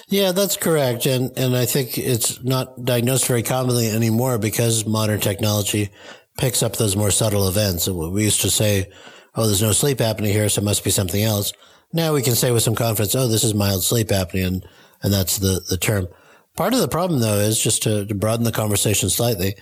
[0.08, 1.06] Yeah, that's correct.
[1.06, 5.90] And, and I think it's not diagnosed very commonly anymore because modern technology
[6.36, 7.88] picks up those more subtle events.
[7.88, 8.90] We used to say,
[9.34, 11.52] oh, there's no sleep apnea here, so it must be something else.
[11.92, 14.66] Now we can say with some confidence, oh, this is mild sleep apnea, and,
[15.02, 16.08] and that's the, the term.
[16.56, 19.54] Part of the problem, though, is just to, to broaden the conversation slightly,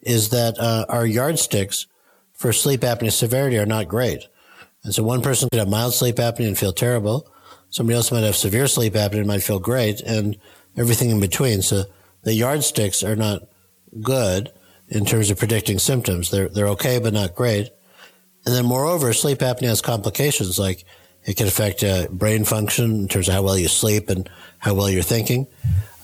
[0.00, 1.86] is that uh, our yardsticks
[2.32, 4.26] for sleep apnea severity are not great.
[4.82, 7.30] And so one person could have mild sleep apnea and feel terrible.
[7.70, 10.36] Somebody else might have severe sleep apnea and might feel great and
[10.76, 11.62] everything in between.
[11.62, 11.84] So
[12.22, 13.42] the yardsticks are not
[14.02, 14.52] good
[14.88, 16.30] in terms of predicting symptoms.
[16.30, 17.70] They're, they're okay, but not great.
[18.44, 20.84] And then moreover, sleep apnea has complications like
[21.24, 24.74] it can affect uh, brain function in terms of how well you sleep and how
[24.74, 25.46] well you're thinking.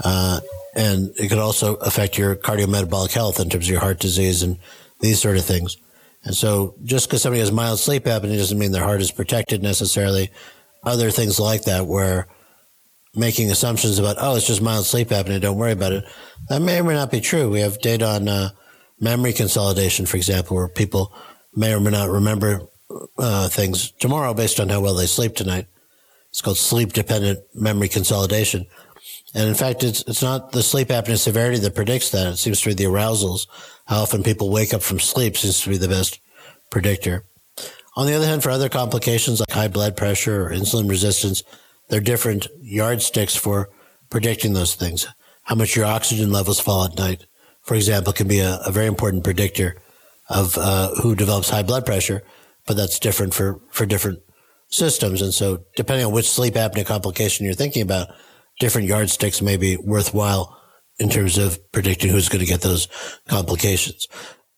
[0.05, 0.41] Uh,
[0.77, 4.59] and it could also affect your cardiometabolic health in terms of your heart disease and
[5.01, 5.79] these sort of things.
[6.25, 9.63] And so just because somebody has mild sleep apnea doesn't mean their heart is protected
[9.63, 10.31] necessarily.
[10.87, 12.29] Other things like that where
[13.15, 16.05] making assumptions about, oh, it's just mild sleep apnea, don't worry about it.
[16.49, 17.51] That may or may not be true.
[17.51, 18.51] We have data on uh,
[19.01, 21.13] memory consolidation, for example, where people
[21.55, 22.61] may or may not remember
[23.19, 25.67] uh, things tomorrow based on how well they sleep tonight.
[26.31, 28.67] It's called sleep dependent memory consolidation.
[29.35, 32.35] And in fact, it's, it's not the sleep apnea severity that predicts that.
[32.35, 33.47] It seems to be the arousals.
[33.87, 36.21] How often people wake up from sleep seems to be the best
[36.71, 37.25] predictor.
[37.97, 41.43] On the other hand, for other complications like high blood pressure or insulin resistance,
[41.89, 43.71] there are different yardsticks for
[44.11, 45.07] predicting those things.
[45.45, 47.27] How much your oxygen levels fall at night,
[47.63, 49.81] for example, can be a, a very important predictor
[50.29, 52.23] of uh, who develops high blood pressure,
[52.67, 54.21] but that's different for, for different
[54.69, 55.23] systems.
[55.23, 58.09] And so depending on which sleep apnea complication you're thinking about,
[58.59, 60.61] different yardsticks may be worthwhile
[60.99, 62.89] in terms of predicting who's going to get those
[63.29, 64.07] complications.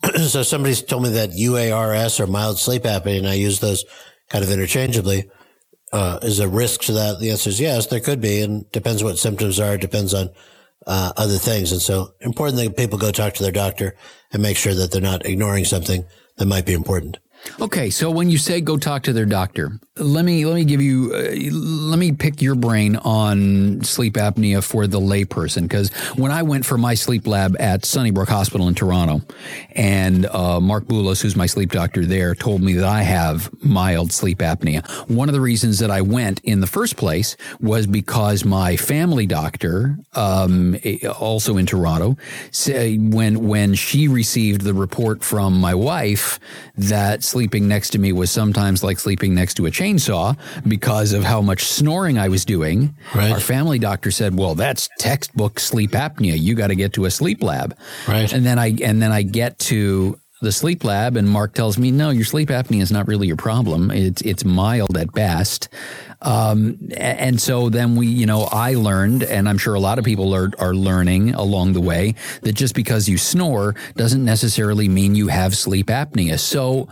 [0.29, 3.85] so somebody's told me that UARS or mild sleep apnea, and I use those
[4.29, 5.31] kind of interchangeably.
[5.91, 7.19] Uh, is a risk to that?
[7.19, 9.79] The answer is yes, there could be, and depends what symptoms are.
[9.79, 10.29] Depends on
[10.87, 13.97] uh, other things, and so important that people go talk to their doctor
[14.33, 16.05] and make sure that they're not ignoring something
[16.37, 17.19] that might be important.
[17.61, 20.81] Okay, so when you say go talk to their doctor, let me let me give
[20.81, 21.19] you uh,
[21.51, 26.65] let me pick your brain on sleep apnea for the layperson because when I went
[26.65, 29.23] for my sleep lab at Sunnybrook Hospital in Toronto,
[29.73, 34.13] and uh, Mark Boulos, who's my sleep doctor there, told me that I have mild
[34.13, 34.89] sleep apnea.
[35.09, 39.27] One of the reasons that I went in the first place was because my family
[39.27, 40.77] doctor, um,
[41.19, 42.17] also in Toronto,
[42.51, 46.39] said when when she received the report from my wife
[46.77, 50.37] that sleeping next to me was sometimes like sleeping next to a chain chainsaw
[50.67, 52.95] because of how much snoring I was doing.
[53.15, 53.33] Right.
[53.33, 56.39] Our family doctor said, "Well, that's textbook sleep apnea.
[56.39, 57.77] You got to get to a sleep lab."
[58.07, 58.33] Right.
[58.33, 61.91] And then I and then I get to the sleep lab and Mark tells me,
[61.91, 63.91] no, your sleep apnea is not really your problem.
[63.91, 65.69] It's, it's mild at best.
[66.23, 70.05] Um, and so then we, you know, I learned, and I'm sure a lot of
[70.05, 75.17] people are, are learning along the way that just because you snore doesn't necessarily mean
[75.17, 76.39] you have sleep apnea.
[76.39, 76.89] So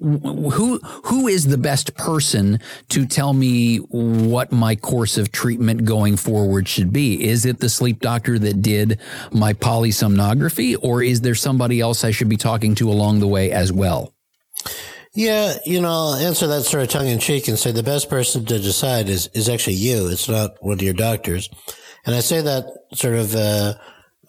[0.00, 2.58] who who is the best person
[2.88, 7.24] to tell me what my course of treatment going forward should be?
[7.24, 8.98] Is it the sleep doctor that did
[9.30, 13.50] my polysomnography, or is there somebody else I should be talking to along the way
[13.50, 14.14] as well?
[15.12, 18.08] Yeah, you know, I'll answer that sort of tongue in cheek and say the best
[18.08, 20.08] person to decide is is actually you.
[20.08, 21.50] It's not one of your doctors,
[22.06, 23.74] and I say that sort of uh,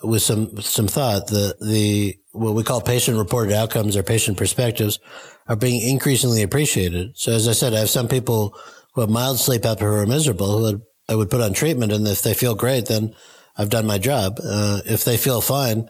[0.03, 1.27] with some some thought.
[1.27, 4.99] The the what we call patient reported outcomes or patient perspectives
[5.47, 7.17] are being increasingly appreciated.
[7.17, 8.55] So as I said, I have some people
[8.93, 11.91] who have mild sleep apnea who are miserable who I would put on treatment.
[11.91, 13.13] And if they feel great, then
[13.57, 14.39] I've done my job.
[14.43, 15.89] Uh, if they feel fine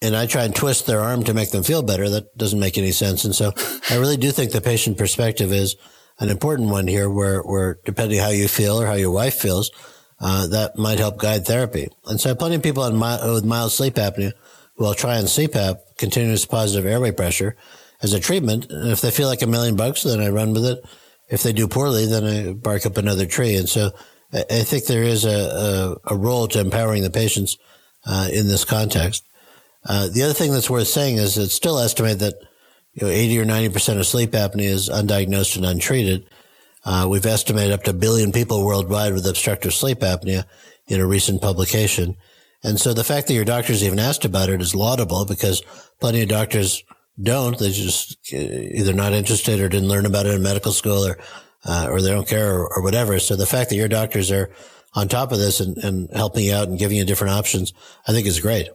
[0.00, 2.78] and I try and twist their arm to make them feel better, that doesn't make
[2.78, 3.24] any sense.
[3.24, 3.52] And so
[3.90, 5.76] I really do think the patient perspective is
[6.20, 9.70] an important one here where, where depending how you feel or how your wife feels,
[10.20, 11.88] uh, that might help guide therapy.
[12.06, 13.00] And so I have plenty of people on
[13.34, 14.32] with mild sleep apnea
[14.80, 17.54] will try on CPAP, continuous positive airway pressure,
[18.02, 18.70] as a treatment.
[18.70, 20.82] And if they feel like a million bucks, then I run with it.
[21.28, 23.56] If they do poorly, then I bark up another tree.
[23.56, 23.92] And so
[24.32, 27.58] I think there is a, a, a role to empowering the patients
[28.06, 29.24] uh, in this context.
[29.84, 32.34] Uh, the other thing that's worth saying is it's still estimated that
[32.94, 36.26] you know, 80 or 90% of sleep apnea is undiagnosed and untreated.
[36.84, 40.44] Uh, we've estimated up to a billion people worldwide with obstructive sleep apnea
[40.86, 42.16] in a recent publication.
[42.62, 45.62] And so the fact that your doctor's even asked about it is laudable because
[45.98, 46.84] plenty of doctors
[47.20, 47.58] don't.
[47.58, 51.18] They just uh, either not interested or didn't learn about it in medical school or,
[51.64, 53.18] uh, or they don't care or, or, whatever.
[53.18, 54.50] So the fact that your doctors are
[54.94, 57.72] on top of this and, and helping you out and giving you different options,
[58.06, 58.68] I think is great.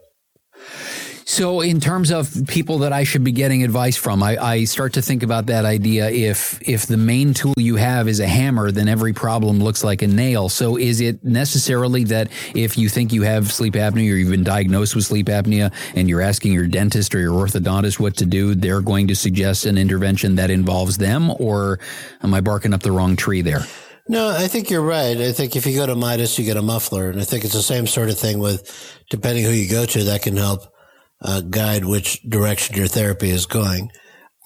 [1.28, 4.94] So, in terms of people that I should be getting advice from, I, I, start
[4.94, 6.08] to think about that idea.
[6.12, 10.04] If if the main tool you have is a hammer, then every problem looks like
[10.04, 10.50] a nail.
[10.50, 14.44] So, is it necessarily that if you think you have sleep apnea or you've been
[14.44, 18.54] diagnosed with sleep apnea and you're asking your dentist or your orthodontist what to do,
[18.54, 21.80] they're going to suggest an intervention that involves them, or
[22.22, 23.66] am I barking up the wrong tree there?
[24.08, 25.18] No, I think you're right.
[25.18, 27.10] I think if you go to Midas, you get a muffler.
[27.10, 30.04] And I think it's the same sort of thing with depending who you go to,
[30.04, 30.75] that can help
[31.22, 33.90] uh, guide which direction your therapy is going.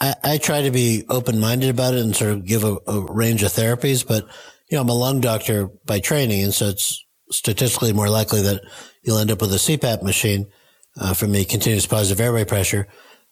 [0.02, 3.12] I, I try to be open minded about it and sort of give a, a,
[3.12, 4.26] range of therapies, but
[4.70, 8.62] you know, I'm a lung doctor by training, and so it's statistically more likely that
[9.04, 10.48] you'll end up with a CPAP machine
[11.00, 12.88] uh, from the continuous positive airway pressure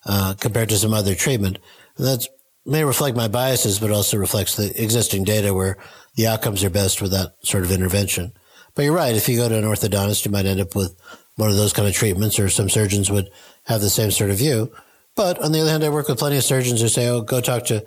[0.06, 1.60] uh, compared to some other treatment.
[1.98, 2.28] That
[2.66, 5.78] may reflect my biases, but also reflects the existing data where
[6.16, 8.34] the outcomes are best with that sort of intervention.
[8.76, 9.16] But you're right.
[9.16, 10.96] If you go to an orthodontist, you might end up with
[11.38, 13.30] one of those kind of treatments, or some surgeons would
[13.64, 14.72] have the same sort of view.
[15.16, 17.40] But on the other hand, I work with plenty of surgeons who say, "Oh, go
[17.42, 17.86] talk to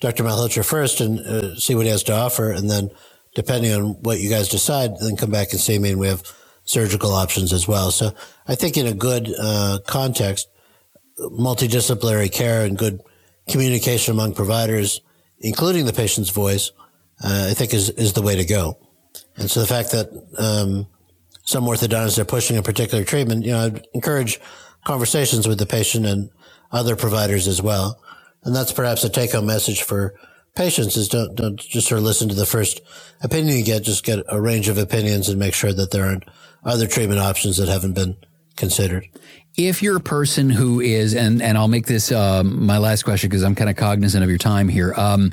[0.00, 0.24] Dr.
[0.24, 2.90] Malhotra first and uh, see what he has to offer, and then
[3.34, 6.22] depending on what you guys decide, then come back and see me, and we have
[6.64, 8.14] surgical options as well." So
[8.48, 10.48] I think in a good uh, context,
[11.18, 13.00] multidisciplinary care and good
[13.48, 15.00] communication among providers,
[15.40, 16.70] including the patient's voice,
[17.24, 18.78] uh, I think is is the way to go.
[19.36, 20.86] And so the fact that um,
[21.52, 24.40] some orthodontists are pushing a particular treatment, you know, I'd encourage
[24.84, 26.30] conversations with the patient and
[26.72, 28.02] other providers as well.
[28.42, 30.14] And that's perhaps a take home message for
[30.56, 32.80] patients is don't, don't just sort of listen to the first
[33.22, 36.24] opinion you get, just get a range of opinions and make sure that there aren't
[36.64, 38.16] other treatment options that haven't been
[38.56, 39.08] considered.
[39.56, 43.28] If you're a person who is, and, and I'll make this um, my last question
[43.28, 44.94] because I'm kind of cognizant of your time here.
[44.96, 45.32] Um,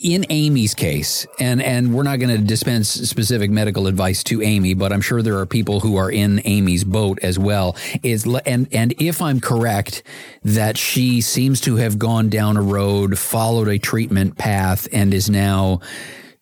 [0.00, 4.78] in Aimy's case, and, and we're not going to dispense specific medical advice to Aimy,
[4.78, 7.76] but I'm sure there are people who are in Aimy's boat as well.
[8.02, 10.04] Is and and if I'm correct,
[10.44, 15.28] that she seems to have gone down a road, followed a treatment path, and is
[15.28, 15.80] now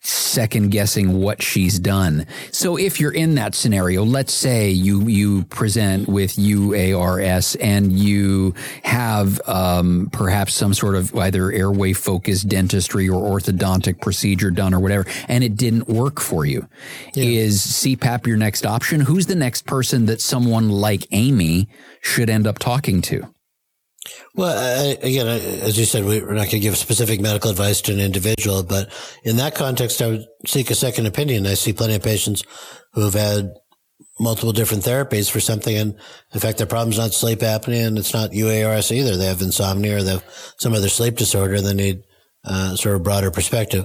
[0.07, 2.27] second guessing what she's done.
[2.53, 8.55] So if you're in that scenario, let's say you you present with UARS and you
[8.85, 14.81] have um, perhaps some sort of either airway focused dentistry or orthodontic procedure done or
[14.81, 16.69] whatever, and it didn't work for you.
[17.15, 17.25] Yeah.
[17.25, 19.01] Is CPAP your next option?
[19.01, 21.67] Who's the next person that someone like Aimy
[22.01, 23.29] should end up talking to?
[24.35, 27.93] Well, I, again, as you said, we're not going to give specific medical advice to
[27.93, 28.93] an individual, but
[29.25, 31.47] in that context, I would seek a second opinion.
[31.47, 32.45] I see plenty of patients
[32.93, 33.53] who have had
[34.19, 35.77] multiple different therapies for something.
[35.77, 35.95] And
[36.33, 39.17] in fact, their problem's not sleep apnea and it's not UARS either.
[39.17, 40.25] They have insomnia or they have
[40.59, 42.03] some other sleep disorder they need
[42.45, 43.85] uh, sort of broader perspective.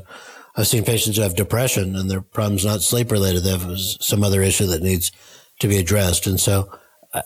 [0.56, 3.44] I've seen patients who have depression and their problem's not sleep related.
[3.44, 5.12] They have some other issue that needs
[5.60, 6.28] to be addressed.
[6.28, 6.70] And so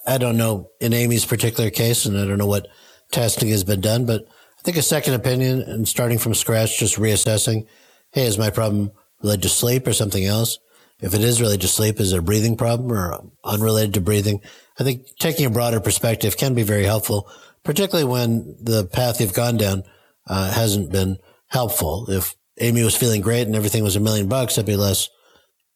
[0.07, 2.67] I don't know in Aimy's particular case, and I don't know what
[3.15, 4.27] testing has been done, but
[4.59, 7.65] I think a second opinion and starting from scratch, just reassessing,
[8.11, 8.91] hey, is my problem
[9.23, 10.59] related to sleep or something else?
[11.01, 14.41] If it is related to sleep, is it a breathing problem or unrelated to breathing?
[14.79, 17.29] I think taking a broader perspective can be very helpful,
[17.63, 19.83] particularly when the path you've gone down
[20.27, 22.09] uh, hasn't been helpful.
[22.09, 25.09] If Aimy was feeling great and everything was a million bucks, I'd be less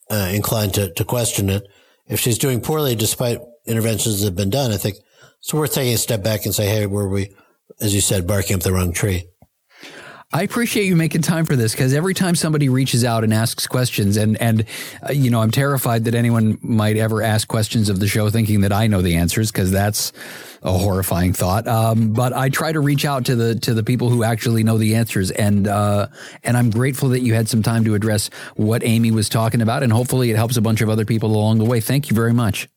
[0.10, 1.64] uh, inclined to, to question it.
[2.08, 4.98] If she's doing poorly despite interventions that have been done, I think
[5.40, 7.36] it's worth taking a step back and say, hey, were we,
[7.82, 9.30] as you said, barking up the wrong tree?
[10.32, 13.66] I appreciate you making time for this because every time somebody reaches out and asks
[13.66, 14.64] questions, and and
[15.08, 18.62] uh, you know, I'm terrified that anyone might ever ask questions of the show thinking
[18.62, 20.14] that I know the answers because that's
[20.62, 21.68] a horrifying thought.
[21.68, 24.78] Um, but I try to reach out to the to the people who actually know
[24.78, 26.10] the answers, and uh,
[26.44, 29.82] and I'm grateful that you had some time to address what Aimy was talking about,
[29.82, 31.80] and hopefully it helps a bunch of other people along the way.
[31.80, 32.70] Thank you very much.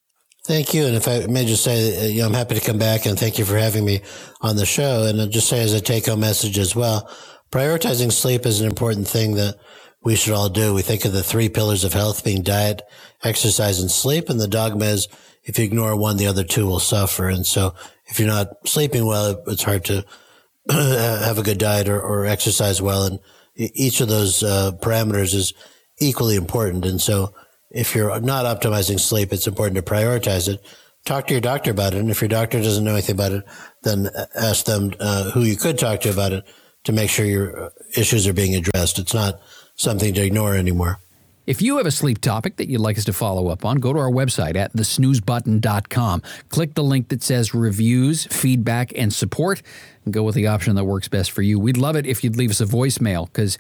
[0.45, 0.87] Thank you.
[0.87, 3.17] And if I may just say, uh, you know, I'm happy to come back and
[3.17, 4.01] thank you for having me
[4.41, 5.05] on the show.
[5.05, 7.09] And I'll just say as a take home message as well,
[7.53, 9.57] prioritizing sleep is an important thing that
[10.03, 10.75] we should all do.
[10.75, 12.83] We think of the three pillars of health being diet,
[13.23, 14.29] exercise, and sleep.
[14.29, 15.07] And the dogma is
[15.45, 17.29] if you ignore one, the other two will suffer.
[17.29, 17.75] And so
[18.07, 20.05] if you're not sleeping well, it's hard to
[20.69, 23.05] have a good diet or, or exercise well.
[23.05, 23.21] And
[23.55, 25.55] each of those uh, parameters is
[26.01, 26.85] equally important.
[26.85, 27.33] And so
[27.73, 30.65] if you're not optimizing sleep, it's important to prioritize it.
[31.05, 31.99] Talk to your doctor about it.
[31.99, 33.45] And if your doctor doesn't know anything about it,
[33.83, 36.45] then ask them uh, who you could talk to about it
[36.85, 38.99] to make sure your uh, issues are being addressed.
[38.99, 39.41] It's not
[39.75, 40.99] something to ignore anymore.
[41.45, 43.93] If you have a sleep topic that you'd like us to follow up on, go
[43.93, 46.23] to our website at thesnoozebutton.com.
[46.51, 49.61] Click the link that says reviews, feedback, and support,
[50.05, 51.59] and go with the option that works best for you.
[51.59, 53.59] We'd love it if you'd leave us a voicemail because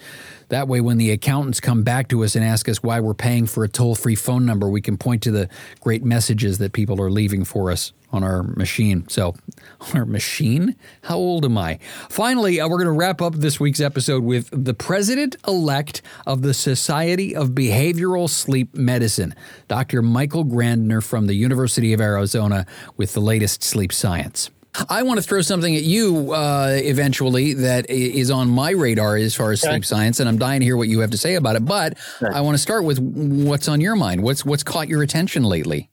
[0.49, 3.47] that way, when the accountants come back to us and ask us why we're paying
[3.47, 5.49] for a toll free phone number, we can point to the
[5.81, 9.09] great messages that people are leaving for us on our machine.
[9.09, 9.35] So,
[9.95, 10.77] our machine?
[11.05, 11.79] How old am I?
[12.11, 16.43] Finally, uh, we're going to wrap up this week's episode with the president elect of
[16.43, 19.35] the Society of Behavioral Sleep Medicine,
[19.69, 20.03] Dr.
[20.03, 22.67] Michael Grandner from the University of Arizona,
[22.99, 24.51] with the latest sleep science.
[24.89, 29.35] I want to throw something at you uh, eventually that is on my radar as
[29.35, 29.73] far as okay.
[29.73, 31.65] sleep science, and I'm dying to hear what you have to say about it.
[31.65, 31.99] But
[32.33, 34.23] I want to start with what's on your mind.
[34.23, 35.91] What's what's caught your attention lately?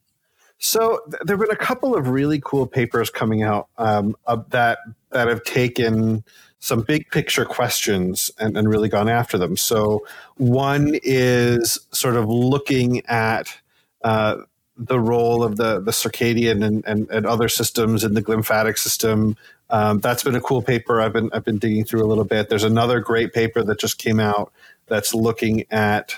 [0.59, 4.15] So th- there have been a couple of really cool papers coming out um,
[4.49, 4.79] that
[5.11, 6.23] that have taken
[6.59, 9.55] some big picture questions and, and really gone after them.
[9.55, 10.05] So
[10.35, 13.57] one is sort of looking at
[14.03, 14.37] uh,
[14.79, 19.35] the role of the the circadian and, and, and other systems in the glymphatic system.
[19.69, 21.01] Um, that's been a cool paper.
[21.01, 22.49] I've been I've been digging through a little bit.
[22.49, 24.51] There's another great paper that just came out
[24.87, 26.15] that's looking at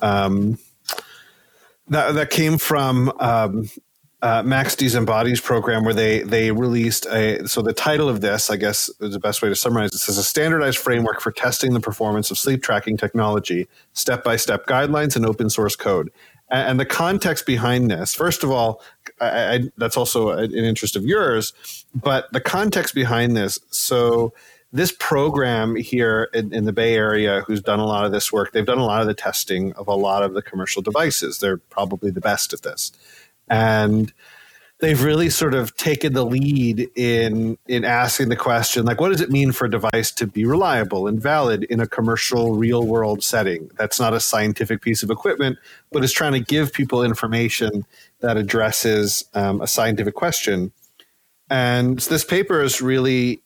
[0.00, 0.58] um,
[1.88, 3.68] that that came from um,
[4.22, 8.48] uh, Max de Zambotti's program where they they released a so the title of this
[8.48, 11.74] I guess is the best way to summarize this is a standardized framework for testing
[11.74, 16.10] the performance of sleep tracking technology, step by step guidelines and open source code.
[16.54, 18.80] And, the context behind this, first of all,
[19.20, 21.52] I, I, that's also an interest of yours,
[21.94, 23.58] but the context behind this.
[23.70, 24.32] So
[24.72, 28.52] this program here in, in, the Bay Area, who's done a lot of this work,
[28.52, 31.38] they've done a lot of the testing of a lot of the commercial devices.
[31.38, 32.92] They're probably the best at this
[33.48, 34.12] and
[34.84, 39.22] they've really sort of taken the lead in in asking the question like what does
[39.22, 43.24] it mean for a device to be reliable and valid in a commercial real world
[43.24, 43.70] setting?
[43.78, 45.58] That's not a scientific piece of equipment
[45.90, 47.86] but is trying to give people information
[48.20, 50.70] that addresses um, a scientific question.
[51.48, 53.42] And this paper is really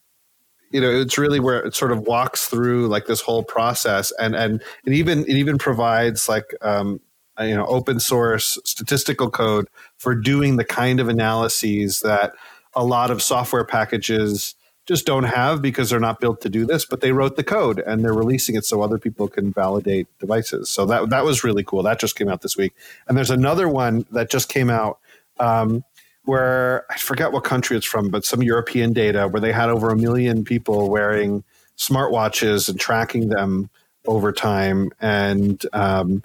[0.71, 4.35] you know it's really where it sort of walks through like this whole process and
[4.35, 7.01] and it even it even provides like um,
[7.41, 12.33] you know open source statistical code for doing the kind of analyses that
[12.75, 14.55] a lot of software packages
[14.87, 17.81] just don't have because they're not built to do this but they wrote the code
[17.81, 20.71] and they're releasing it so other people can validate devices.
[20.71, 21.83] So that that was really cool.
[21.83, 22.73] That just came out this week.
[23.07, 24.99] And there's another one that just came out
[25.39, 25.85] um,
[26.25, 29.89] where i forget what country it's from but some european data where they had over
[29.89, 31.43] a million people wearing
[31.79, 33.71] smartwatches and tracking them
[34.07, 34.91] over time.
[35.01, 36.23] And um,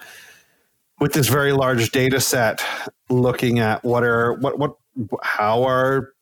[1.03, 2.63] with this very large data set
[3.09, 4.77] looking at what are what what
[5.21, 6.13] how are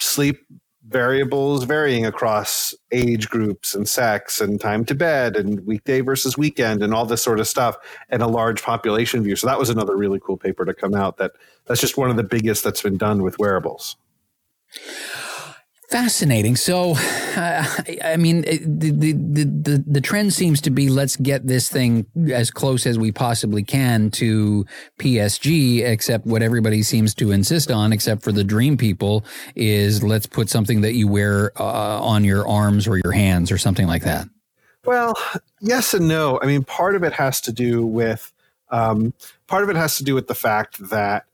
[0.00, 0.40] sleep
[0.88, 6.82] variables varying across age groups and sex and time to bed and weekday versus weekend
[6.82, 7.76] and all this sort of stuff
[8.08, 9.36] and a large population view.
[9.36, 11.32] So that was another really cool paper to come out that
[11.66, 13.96] that's just one of the biggest that's been done with wearables
[15.88, 16.56] Fascinating.
[16.56, 16.94] So,
[17.36, 17.64] uh,
[18.04, 22.50] I mean, the, the, the, the trend seems to be let's get this thing as
[22.50, 24.66] close as we possibly can to
[24.98, 29.24] PSG, except what everybody seems to insist on, except for the dream people,
[29.54, 33.58] is let's put something that you wear uh, on your arms or your hands or
[33.58, 34.28] something like that.
[34.84, 35.14] Well,
[35.60, 36.40] yes and no.
[36.42, 38.32] I mean, part of it has to do with
[38.70, 39.14] um,
[39.46, 41.25] part of it has to do with the fact that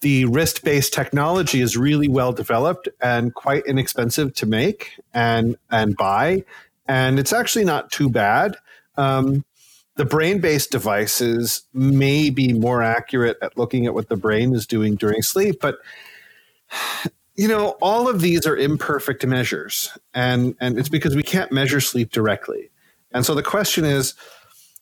[0.00, 5.96] the wrist based technology is really well developed and quite inexpensive to make and and
[5.96, 6.44] buy.
[6.86, 8.56] And it's actually not too bad.
[8.96, 9.44] Um,
[9.96, 14.66] the brain based devices may be more accurate at looking at what the brain is
[14.66, 15.78] doing during sleep but
[17.36, 21.80] you know all of these are imperfect measures and and it's because we can't measure
[21.80, 22.70] sleep directly.
[23.12, 24.14] And so the question is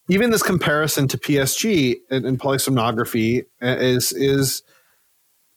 [0.08, 4.62] even this comparison to PSG and, and polysomnography is is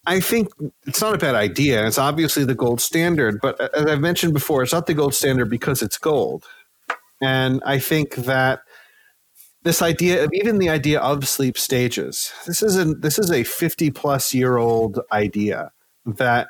[0.07, 0.47] I think
[0.85, 1.85] it's not a bad idea.
[1.85, 5.13] It's obviously the gold standard, but uh, as I've mentioned before, it's not the gold
[5.13, 6.45] standard because it's gold.
[7.21, 8.61] And I think that
[9.63, 13.43] this idea of even the idea of sleep stages, this is a this is a
[13.43, 15.71] 50 plus year old idea
[16.05, 16.47] that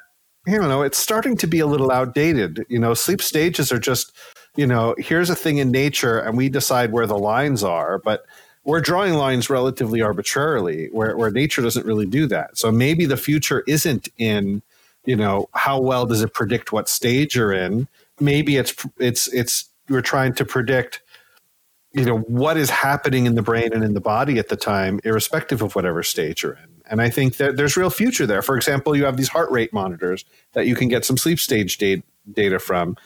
[0.48, 2.64] I don't know, it's starting to be a little outdated.
[2.70, 4.16] You know, sleep stages are just,
[4.56, 8.22] you know, here's a thing in nature and we decide where the lines are, but
[8.68, 12.58] we're drawing lines relatively arbitrarily where, where nature doesn't really do that.
[12.58, 14.62] So maybe the future isn't in,
[15.06, 17.88] you know, how well does it predict what stage you're in?
[18.20, 21.02] Maybe it's it's it's we're trying to predict,
[21.94, 25.00] you know, what is happening in the brain and in the body at the time,
[25.06, 26.82] irrespective of whatever stage you're in.
[26.90, 28.42] And I think that there's real future there.
[28.42, 31.78] For example, you have these heart rate monitors that you can get some sleep stage
[31.78, 32.04] data,
[32.34, 32.98] data from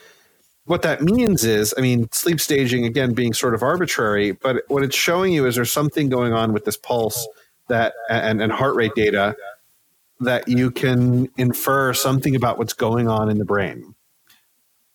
[0.65, 4.83] what that means is, I mean, sleep staging again being sort of arbitrary, but what
[4.83, 7.27] it's showing you is there's something going on with this pulse
[7.67, 9.35] that and, and heart rate data
[10.19, 13.95] that you can infer something about what's going on in the brain.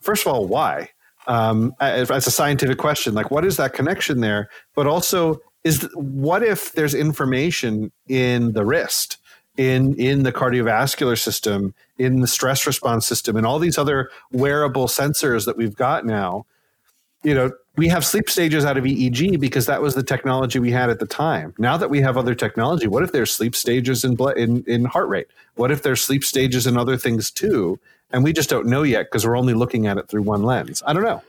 [0.00, 0.90] First of all, why?
[1.26, 4.48] Um, as, a scientific question, like what is that connection there?
[4.76, 9.18] But also, is what if there's information in the wrist?
[9.56, 14.86] In in the cardiovascular system, in the stress response system, and all these other wearable
[14.86, 16.46] sensors that we've got now.
[17.22, 20.70] You know, we have sleep stages out of EEG because that was the technology we
[20.70, 21.54] had at the time.
[21.58, 24.84] Now that we have other technology, what if there's sleep stages in blood in, in
[24.84, 25.26] heart rate?
[25.56, 27.80] What if there's sleep stages in other things too?
[28.12, 30.82] And we just don't know yet because we're only looking at it through one lens.
[30.86, 31.22] I don't know.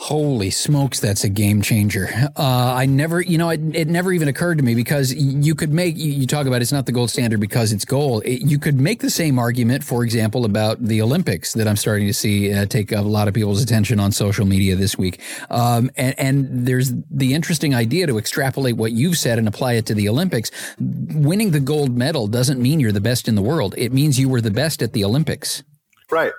[0.00, 2.08] Holy smokes, that's a game changer.
[2.36, 5.72] Uh, I never, you know, it, it, never even occurred to me because you could
[5.72, 8.24] make, you, talk about it's not the gold standard because it's gold.
[8.24, 12.06] It, you could make the same argument, for example, about the Olympics that I'm starting
[12.06, 15.20] to see uh, take a lot of people's attention on social media this week.
[15.50, 19.86] Um, and, and there's the interesting idea to extrapolate what you've said and apply it
[19.86, 20.52] to the Olympics.
[20.78, 23.74] Winning the gold medal doesn't mean you're the best in the world.
[23.76, 25.64] It means you were the best at the Olympics.
[26.08, 26.32] Right.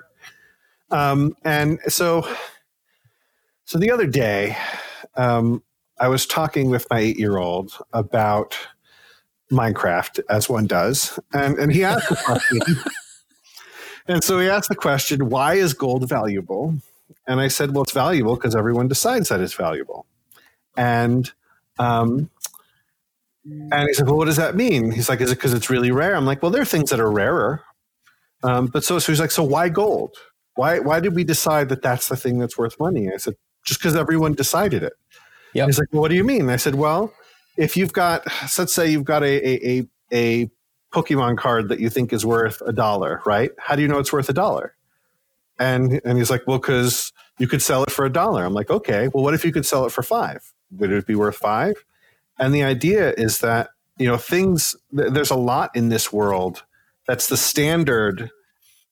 [0.91, 2.25] Um, and so,
[3.69, 4.57] so the other day,
[5.15, 5.61] um,
[5.99, 8.57] I was talking with my eight year old about
[9.51, 12.61] Minecraft as one does, and and he asked the question.
[14.07, 16.73] and so he asked the question, "Why is gold valuable?"
[17.27, 20.07] And I said, "Well, it's valuable because everyone decides that it's valuable."
[20.75, 21.31] And
[21.77, 22.31] um,
[23.45, 25.91] and he said, "Well, what does that mean?" He's like, "Is it because it's really
[25.91, 27.61] rare?" I'm like, "Well, there are things that are rarer."
[28.41, 30.15] Um, but so, so he's like, "So why gold?
[30.55, 33.79] Why why did we decide that that's the thing that's worth money?" I said, "Just
[33.79, 34.93] because everyone decided it."
[35.53, 35.67] Yep.
[35.67, 37.13] He's like, well, "What do you mean?" I said, "Well."
[37.59, 38.25] if you've got,
[38.57, 40.49] let's say you've got a, a, a,
[40.91, 43.51] Pokemon card that you think is worth a dollar, right?
[43.59, 44.75] How do you know it's worth a dollar?
[45.59, 48.43] And and he's like, well, because you could sell it for a dollar.
[48.43, 50.51] I'm like, okay, well, what if you could sell it for five?
[50.79, 51.75] Would it be worth five?
[52.39, 53.69] And the idea is that
[53.99, 54.75] you know things.
[54.91, 56.63] There's a lot in this world
[57.05, 58.31] that's the standard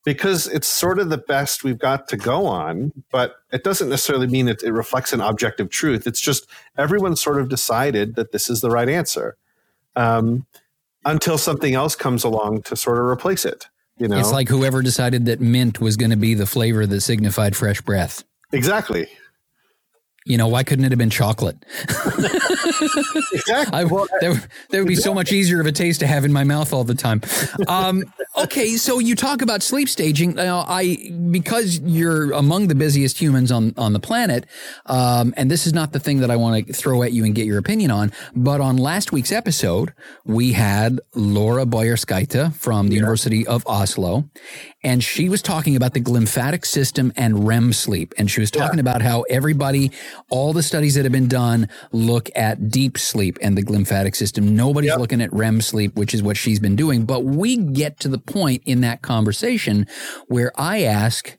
[0.08, 4.26] because it's sort of the best we've got to go on, but it doesn't necessarily
[4.26, 6.08] mean it, it reflects an objective truth.
[6.08, 6.48] It's just
[6.78, 9.36] everyone sort of decided that this is the right answer
[9.98, 10.46] um,
[11.04, 13.68] until something else comes along to sort of replace it.
[13.98, 17.02] You know, it's like whoever decided that mint was going to be the flavor that
[17.02, 18.24] signified fresh breath.
[18.54, 19.10] Exactly.
[20.28, 21.58] You know, why couldn't it have been chocolate?
[21.88, 23.74] exactly.
[23.74, 26.44] I, that, that, would be so much easier of a taste to have in my
[26.44, 27.22] mouth all the time.
[27.68, 28.04] Um,
[28.38, 30.36] okay, so you talk about sleep staging.
[30.36, 34.46] Now, I because you're among the busiest humans on on the planet,
[34.86, 37.34] um, and this is not the thing that I want to throw at you and
[37.34, 38.12] get your opinion on.
[38.36, 39.94] But on last week's episode,
[40.26, 43.00] we had Laura Bojarskaite from the yeah.
[43.00, 44.30] University of Oslo,
[44.88, 48.14] and she was talking about the glymphatic system and REM sleep.
[48.18, 48.84] And she was talking yeah.
[48.84, 49.92] about how everybody,
[50.30, 54.56] all the studies that have been done look at deep sleep and the glymphatic system.
[54.56, 55.00] Nobody's yep.
[55.00, 57.04] looking at REM sleep, which is what she's been doing.
[57.04, 59.88] But we get to the point in that conversation
[60.28, 61.38] where I ask,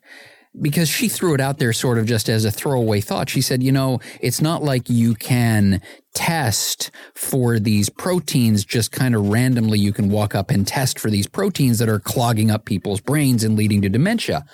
[0.61, 3.29] because she threw it out there sort of just as a throwaway thought.
[3.29, 5.81] She said, you know, it's not like you can
[6.15, 9.79] test for these proteins just kind of randomly.
[9.79, 13.45] You can walk up and test for these proteins that are clogging up people's brains
[13.45, 14.45] and leading to dementia.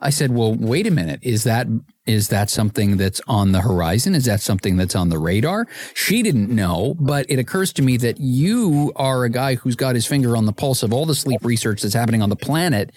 [0.00, 1.20] I said, well, wait a minute.
[1.22, 1.68] Is that,
[2.06, 4.14] is that something that's on the horizon?
[4.16, 5.68] Is that something that's on the radar?
[5.94, 9.94] She didn't know, but it occurs to me that you are a guy who's got
[9.94, 12.90] his finger on the pulse of all the sleep research that's happening on the planet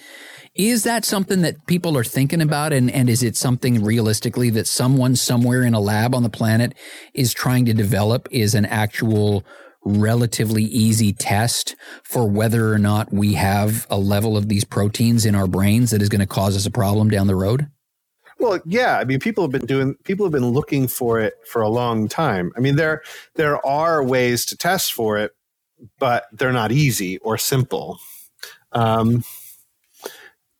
[0.56, 2.72] is that something that people are thinking about?
[2.72, 6.73] And, and is it something realistically that someone somewhere in a lab on the planet
[7.14, 9.45] is trying to develop is an actual
[9.84, 15.36] relatively easy test for whether or not we have a level of these proteins in
[15.36, 17.68] our brains that is going to cause us a problem down the road?
[18.40, 18.98] Well, yeah.
[18.98, 19.95] I mean, people have been doing.
[20.03, 22.52] People have been looking for it for a long time.
[22.57, 23.02] I mean, there
[23.36, 25.32] there are ways to test for it,
[25.99, 27.98] but they're not easy or simple.
[28.73, 29.23] Um,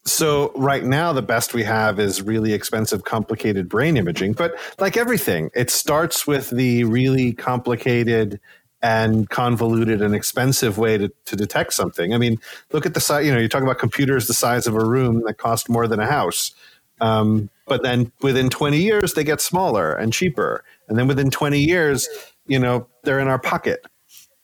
[0.06, 4.98] so right now the best we have is really expensive complicated brain imaging but like
[4.98, 8.40] everything it starts with the really complicated
[8.86, 12.14] and convoluted and expensive way to, to detect something.
[12.14, 12.38] I mean
[12.72, 15.24] look at the size you know you talk about computers the size of a room
[15.26, 16.54] that cost more than a house
[17.02, 20.64] um, but then within 20 years they get smaller and cheaper.
[20.88, 22.08] And then within 20 years
[22.46, 23.86] you know they're in our pocket.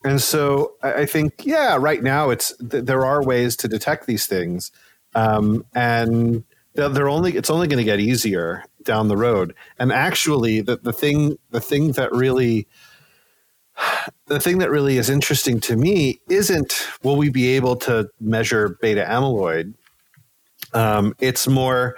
[0.04, 4.72] And so i think yeah right now it's there are ways to detect these things
[5.16, 6.44] um, and
[6.74, 9.54] they're only it's only going to get easier down the road.
[9.78, 12.68] And actually, the the thing the thing that really
[14.28, 18.78] the thing that really is interesting to me isn't will we be able to measure
[18.82, 19.74] beta amyloid.
[20.74, 21.98] Um, it's more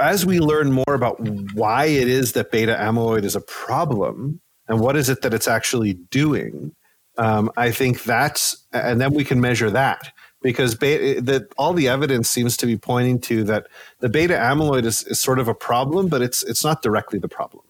[0.00, 1.20] as we learn more about
[1.54, 5.48] why it is that beta amyloid is a problem and what is it that it's
[5.48, 6.74] actually doing.
[7.16, 10.12] Um, I think that's, and then we can measure that
[10.42, 13.66] because the, all the evidence seems to be pointing to that
[14.00, 17.28] the beta amyloid is, is sort of a problem, but it's it's not directly the
[17.28, 17.64] problem.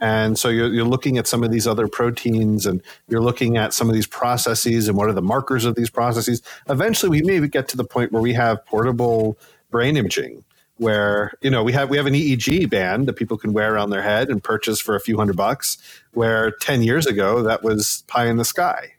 [0.00, 3.72] And so you're, you're looking at some of these other proteins and you're looking at
[3.72, 6.42] some of these processes and what are the markers of these processes.
[6.68, 9.38] Eventually, we maybe get to the point where we have portable
[9.70, 10.44] brain imaging
[10.78, 13.90] where you know we have we have an EEG band that people can wear around
[13.90, 15.78] their head and purchase for a few hundred bucks
[16.12, 18.92] where 10 years ago that was pie in the sky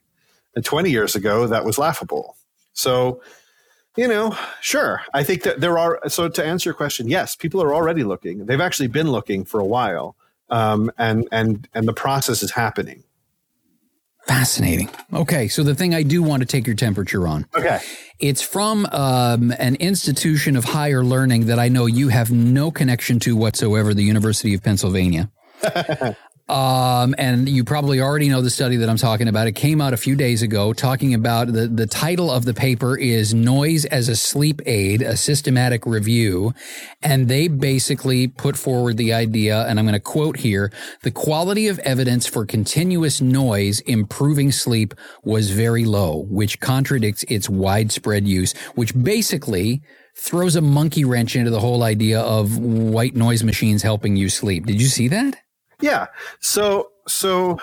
[0.56, 2.38] and 20 years ago that was laughable
[2.76, 3.22] so,
[3.98, 5.02] you know, sure.
[5.14, 6.00] I think that there are.
[6.10, 8.46] So, to answer your question, yes, people are already looking.
[8.46, 10.16] They've actually been looking for a while,
[10.50, 13.04] um, and and and the process is happening.
[14.28, 14.90] Fascinating.
[15.14, 17.46] Okay, so the thing I do want to take your temperature on.
[17.56, 17.80] Okay.
[18.20, 23.20] It's from um, an institution of higher learning that I know you have no connection
[23.20, 25.30] to whatsoever, the University of Pennsylvania.
[26.48, 29.48] Um, and you probably already know the study that I'm talking about.
[29.48, 32.96] It came out a few days ago talking about the, the title of the paper
[32.96, 36.54] is Noise as a Sleep Aid, a Systematic Review.
[37.02, 41.68] And they basically put forward the idea, and I'm going to quote here the quality
[41.68, 44.94] of evidence for continuous noise improving sleep
[45.24, 49.82] was very low, which contradicts its widespread use, which basically
[50.16, 54.68] throws a monkey wrench into the whole idea of white noise machines helping you sleep.
[54.68, 55.42] Did you see that?
[55.82, 56.08] Yeah.
[56.40, 57.60] So so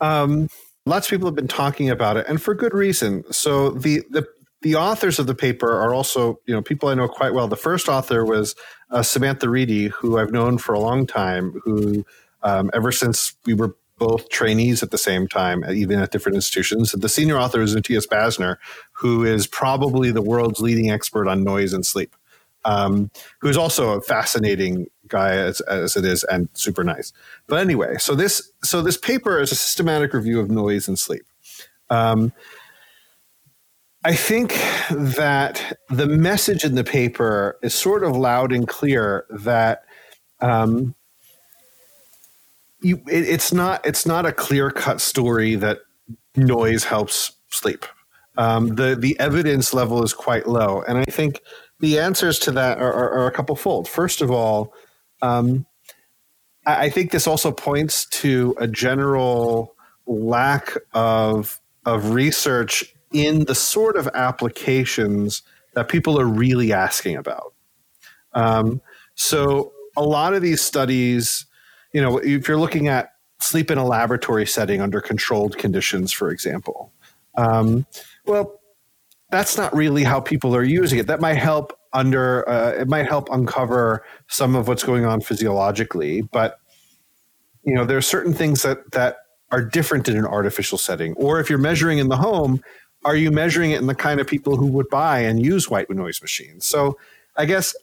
[0.00, 0.48] um
[0.86, 3.24] lots of people have been talking about it and for good reason.
[3.32, 4.26] So the the
[4.62, 7.48] the authors of the paper are also, you know, people I know quite well.
[7.48, 8.54] The first author was
[8.90, 12.04] uh, Samantha Riedy, who I've known for a long time, who
[12.42, 16.92] um, ever since we were both trainees at the same time, even at different institutions.
[16.92, 18.56] The senior author is Matthias Basner,
[18.92, 22.16] who is probably the world's leading expert on noise and sleep,
[22.64, 23.10] um,
[23.40, 27.12] who is also a fascinating guy as, as it is and super nice.
[27.46, 31.22] But anyway, so this so this paper is a systematic review of noise and sleep.
[31.90, 32.32] Um,
[34.04, 34.54] I think
[34.90, 39.84] that the message in the paper is sort of loud and clear that
[40.40, 40.96] um,
[42.80, 45.78] you, it, it's not it's not a clear cut story that
[46.34, 47.86] noise helps sleep.
[48.36, 51.40] Um, the the evidence level is quite low, and I think
[51.78, 53.88] the answers to that are, are, are a couple fold.
[53.88, 54.72] First of all,
[55.22, 55.66] um,
[56.66, 59.74] I, think this also points to a general
[60.06, 65.42] lack of of research in the sort of applications
[65.74, 67.54] that people are really asking about.
[68.34, 68.80] Um,
[69.14, 71.46] so a lot of these studies
[71.92, 76.30] you know, if you're looking at sleep in a laboratory setting under controlled conditions, for
[76.30, 76.92] example,
[77.36, 77.86] um,
[78.26, 78.60] well,
[79.30, 81.06] that's not really how people are using it.
[81.06, 86.22] That might help under uh, it might help uncover some of what's going on physiologically,
[86.22, 86.58] but
[87.64, 89.18] you know, there are certain things that that
[89.50, 91.14] are different in an artificial setting.
[91.14, 92.62] Or if you're measuring in the home,
[93.04, 95.90] are you measuring it in the kind of people who would buy and use white
[95.90, 96.66] noise machines?
[96.66, 96.98] So
[97.36, 97.74] I guess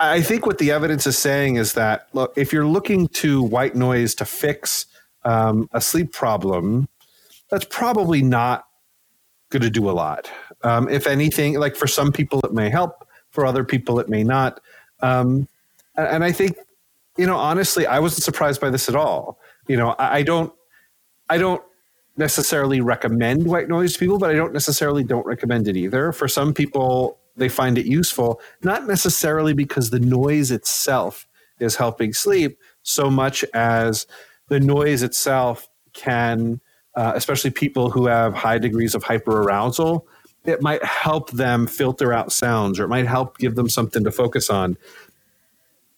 [0.00, 3.74] I think what the evidence is saying is that look, if you're looking to white
[3.74, 4.86] noise to fix
[5.24, 6.88] um, a sleep problem,
[7.50, 8.64] that's probably not
[9.50, 10.30] going to do a lot.
[10.62, 13.07] Um, if anything, like for some people it may help,
[13.38, 14.58] for other people it may not.
[14.98, 15.46] Um,
[15.94, 16.56] and I think,
[17.16, 19.38] you know, honestly, I wasn't surprised by this at all.
[19.68, 20.52] You know, I, I don't,
[21.30, 21.62] I don't
[22.16, 26.10] necessarily recommend white noise to people, but I don't necessarily don't recommend it either.
[26.10, 31.28] For some people, they find it useful, not necessarily because the noise itself
[31.60, 34.08] is helping sleep so much as
[34.48, 36.60] the noise itself can,
[36.96, 40.02] uh, especially people who have high degrees of hyperarousal,
[40.48, 44.10] it might help them filter out sounds or it might help give them something to
[44.10, 44.76] focus on.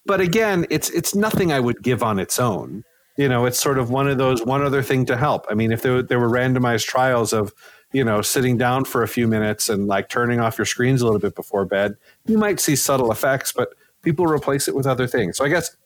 [0.07, 2.85] But again, it's it's nothing I would give on its own.
[3.17, 5.47] You know, it's sort of one of those one other thing to help.
[5.51, 7.55] I mean, if there, there were randomized trials of
[7.93, 11.05] you know, sitting down for a few minutes and like turning off your screens a
[11.05, 11.97] little bit before bed,
[12.27, 13.71] you might see subtle effects, but
[14.03, 15.37] people replace it with other things.
[15.37, 15.77] So I guess,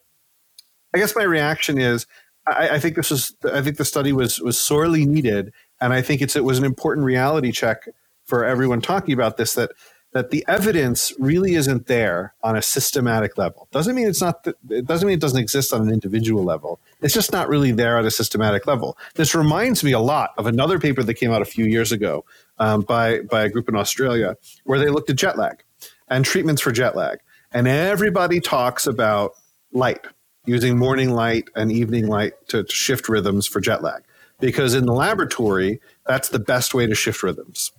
[0.93, 2.05] I guess my reaction is,
[2.45, 5.51] I, I think this was, I think the study was was sorely needed,
[5.81, 7.87] and I think it's it was an important reality check
[8.25, 9.71] for everyone talking about this that
[10.15, 13.67] that the evidence really isn't there on a systematic level.
[13.71, 14.47] Doesn't mean it's not.
[14.69, 16.79] It doesn't mean it doesn't exist on an individual level.
[17.01, 18.97] It's just not really there at a systematic level.
[19.15, 22.23] This reminds me a lot of another paper that came out a few years ago
[22.59, 25.63] um, by by a group in Australia where they looked at jet lag
[26.07, 27.19] and treatments for jet lag,
[27.51, 29.33] and everybody talks about
[29.73, 30.07] light
[30.45, 34.03] using morning light and evening light to, to shift rhythms for jet lag
[34.39, 37.71] because in the laboratory that's the best way to shift rhythms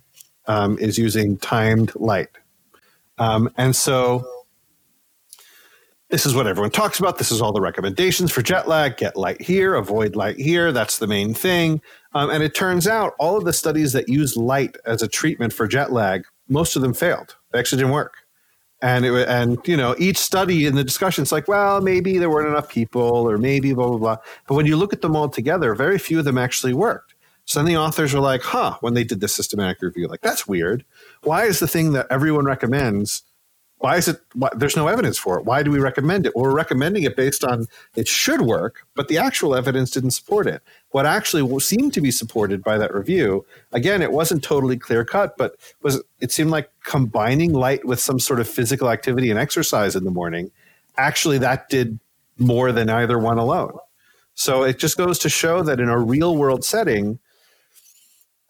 [0.47, 2.29] um, is using timed light.
[3.17, 4.25] Um, and so
[6.09, 7.17] this is what everyone talks about.
[7.17, 8.95] This is all the recommendations for jet lag.
[8.97, 10.71] Get light here, avoid light here.
[10.71, 11.81] That's the main thing.
[12.13, 15.51] Um, and it turns out all of the studies that use light as a treatment
[15.51, 17.35] for jet lag, most of them failed.
[17.51, 18.15] They actually didn't work.
[18.81, 22.29] And it, and you know each study in the discussion, it's like, well, maybe there
[22.29, 24.17] weren't enough people, or maybe blah blah blah.
[24.47, 27.15] But when you look at them all together, very few of them actually worked.
[27.47, 30.47] So then the authors were like, huh, when they did the systematic review, like, that's
[30.47, 30.83] weird.
[31.23, 33.23] Why is the thing that everyone recommends,
[33.77, 35.45] why is it, why, there's no evidence for it?
[35.45, 36.35] Why do we recommend it?
[36.35, 40.45] Well, we're recommending it based on it should work, but the actual evidence didn't support
[40.45, 40.61] it.
[40.89, 45.37] What actually seemed to be supported by that review, again, it wasn't totally clear cut,
[45.37, 49.95] but was it seemed like combining light with some sort of physical activity and exercise
[49.95, 50.51] in the morning,
[50.97, 51.97] actually that did
[52.37, 53.77] more than either one alone.
[54.35, 57.19] So it just goes to show that in a real world setting,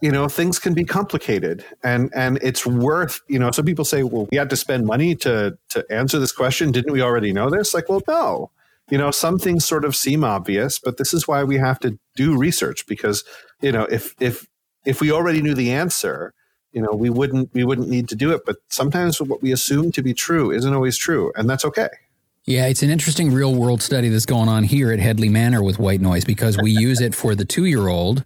[0.02, 4.04] you know things can be complicated and and it's worth you know some people say
[4.04, 7.50] well we had to spend money to to answer this question didn't we already know
[7.50, 8.52] this like well no
[8.90, 12.00] you know, some things sort of seem obvious, but this is why we have to
[12.16, 13.24] do research because,
[13.62, 14.48] you know, if if
[14.86, 16.34] if we already knew the answer,
[16.72, 18.44] you know, we wouldn't we wouldn't need to do it.
[18.46, 21.90] But sometimes what we assume to be true isn't always true, and that's okay.
[22.48, 25.80] Yeah, it's an interesting real world study that's going on here at Headley Manor with
[25.80, 28.24] white noise because we use it for the two year old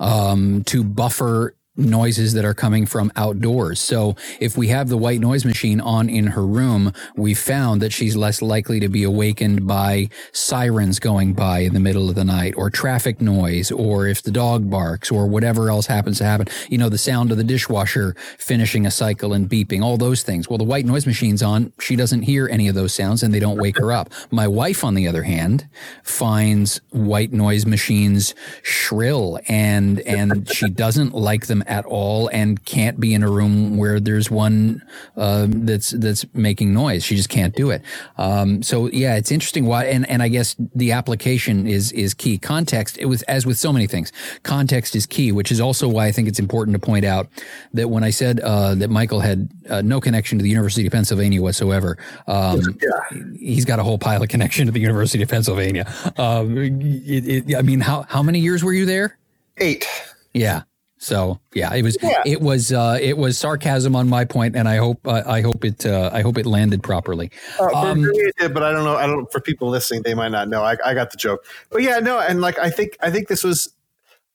[0.00, 3.78] um, to buffer noises that are coming from outdoors.
[3.80, 7.92] So if we have the white noise machine on in her room, we found that
[7.92, 12.24] she's less likely to be awakened by sirens going by in the middle of the
[12.24, 16.48] night or traffic noise or if the dog barks or whatever else happens to happen.
[16.68, 20.48] You know, the sound of the dishwasher finishing a cycle and beeping, all those things.
[20.48, 21.72] Well, the white noise machine's on.
[21.80, 24.10] She doesn't hear any of those sounds and they don't wake her up.
[24.30, 25.68] My wife, on the other hand,
[26.02, 33.00] finds white noise machines shrill and, and she doesn't like them at all and can't
[33.00, 34.82] be in a room where there's one
[35.16, 37.04] uh, that's that's making noise.
[37.04, 37.82] She just can't do it.
[38.18, 39.66] Um, so yeah, it's interesting.
[39.66, 42.38] Why and and I guess the application is is key.
[42.38, 42.98] Context.
[42.98, 44.12] It was as with so many things.
[44.42, 47.28] Context is key, which is also why I think it's important to point out
[47.74, 50.92] that when I said uh, that Michael had uh, no connection to the University of
[50.92, 53.18] Pennsylvania whatsoever, um, yeah.
[53.38, 55.92] he's got a whole pile of connection to the University of Pennsylvania.
[56.16, 59.18] Um, it, it, I mean, how how many years were you there?
[59.58, 59.86] Eight.
[60.32, 60.62] Yeah.
[61.02, 62.22] So yeah, it was yeah.
[62.26, 65.64] it was uh, it was sarcasm on my point, and I hope uh, I hope
[65.64, 67.30] it uh, I hope it landed properly.
[67.58, 68.96] Uh, um, it did, but I don't know.
[68.96, 70.62] I don't for people listening, they might not know.
[70.62, 73.42] I, I got the joke, but yeah, no, and like I think I think this
[73.42, 73.74] was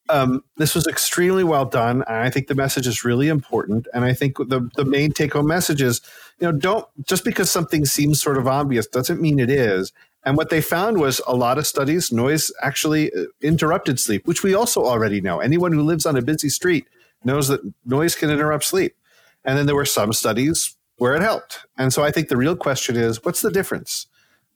[0.09, 3.87] um, this was extremely well done, and I think the message is really important.
[3.93, 6.01] And I think the the main take home message is,
[6.39, 9.93] you know, don't just because something seems sort of obvious doesn't mean it is.
[10.25, 14.41] And what they found was a lot of studies, noise actually uh, interrupted sleep, which
[14.41, 15.39] we also already know.
[15.39, 16.87] Anyone who lives on a busy street
[17.23, 18.95] knows that noise can interrupt sleep.
[19.43, 21.65] And then there were some studies where it helped.
[21.77, 24.07] And so I think the real question is what's the difference?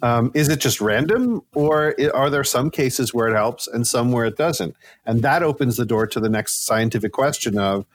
[0.02, 4.12] Um, is it just random, or are there some cases where it helps and some
[4.14, 4.76] where it doesn't?
[5.06, 7.86] And that opens the door to the next scientific question of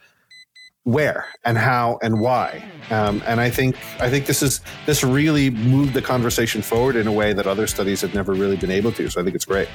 [0.85, 2.63] where and how and why.
[2.91, 7.07] Um, and I think I think this is this really moved the conversation forward in
[7.07, 9.09] a way that other studies have never really been able to.
[9.09, 9.67] So I think it's great.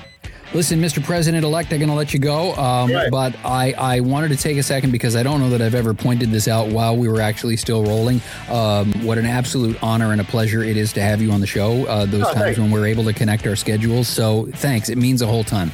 [0.55, 1.03] Listen, Mr.
[1.03, 2.55] President elect, I'm going to let you go.
[2.55, 3.09] Um, right.
[3.09, 5.95] But I, I wanted to take a second because I don't know that I've ever
[5.95, 8.21] pointed this out while we were actually still rolling.
[8.49, 11.47] Um, what an absolute honor and a pleasure it is to have you on the
[11.47, 11.87] show.
[11.87, 12.59] Uh, those oh, times thanks.
[12.59, 14.09] when we're able to connect our schedules.
[14.09, 14.89] So thanks.
[14.89, 15.71] It means a whole ton.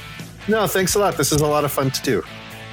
[0.47, 1.17] No, thanks a lot.
[1.17, 2.23] This is a lot of fun to do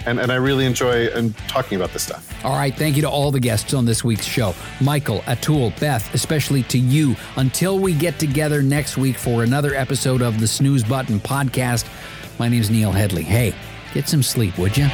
[0.05, 2.45] and, and I really enjoy and talking about this stuff.
[2.45, 2.75] All right.
[2.75, 6.77] Thank you to all the guests on this week's show Michael, Atul, Beth, especially to
[6.77, 7.15] you.
[7.35, 11.87] Until we get together next week for another episode of the Snooze Button podcast,
[12.39, 13.23] my name is Neil Headley.
[13.23, 13.55] Hey,
[13.93, 14.87] get some sleep, would you?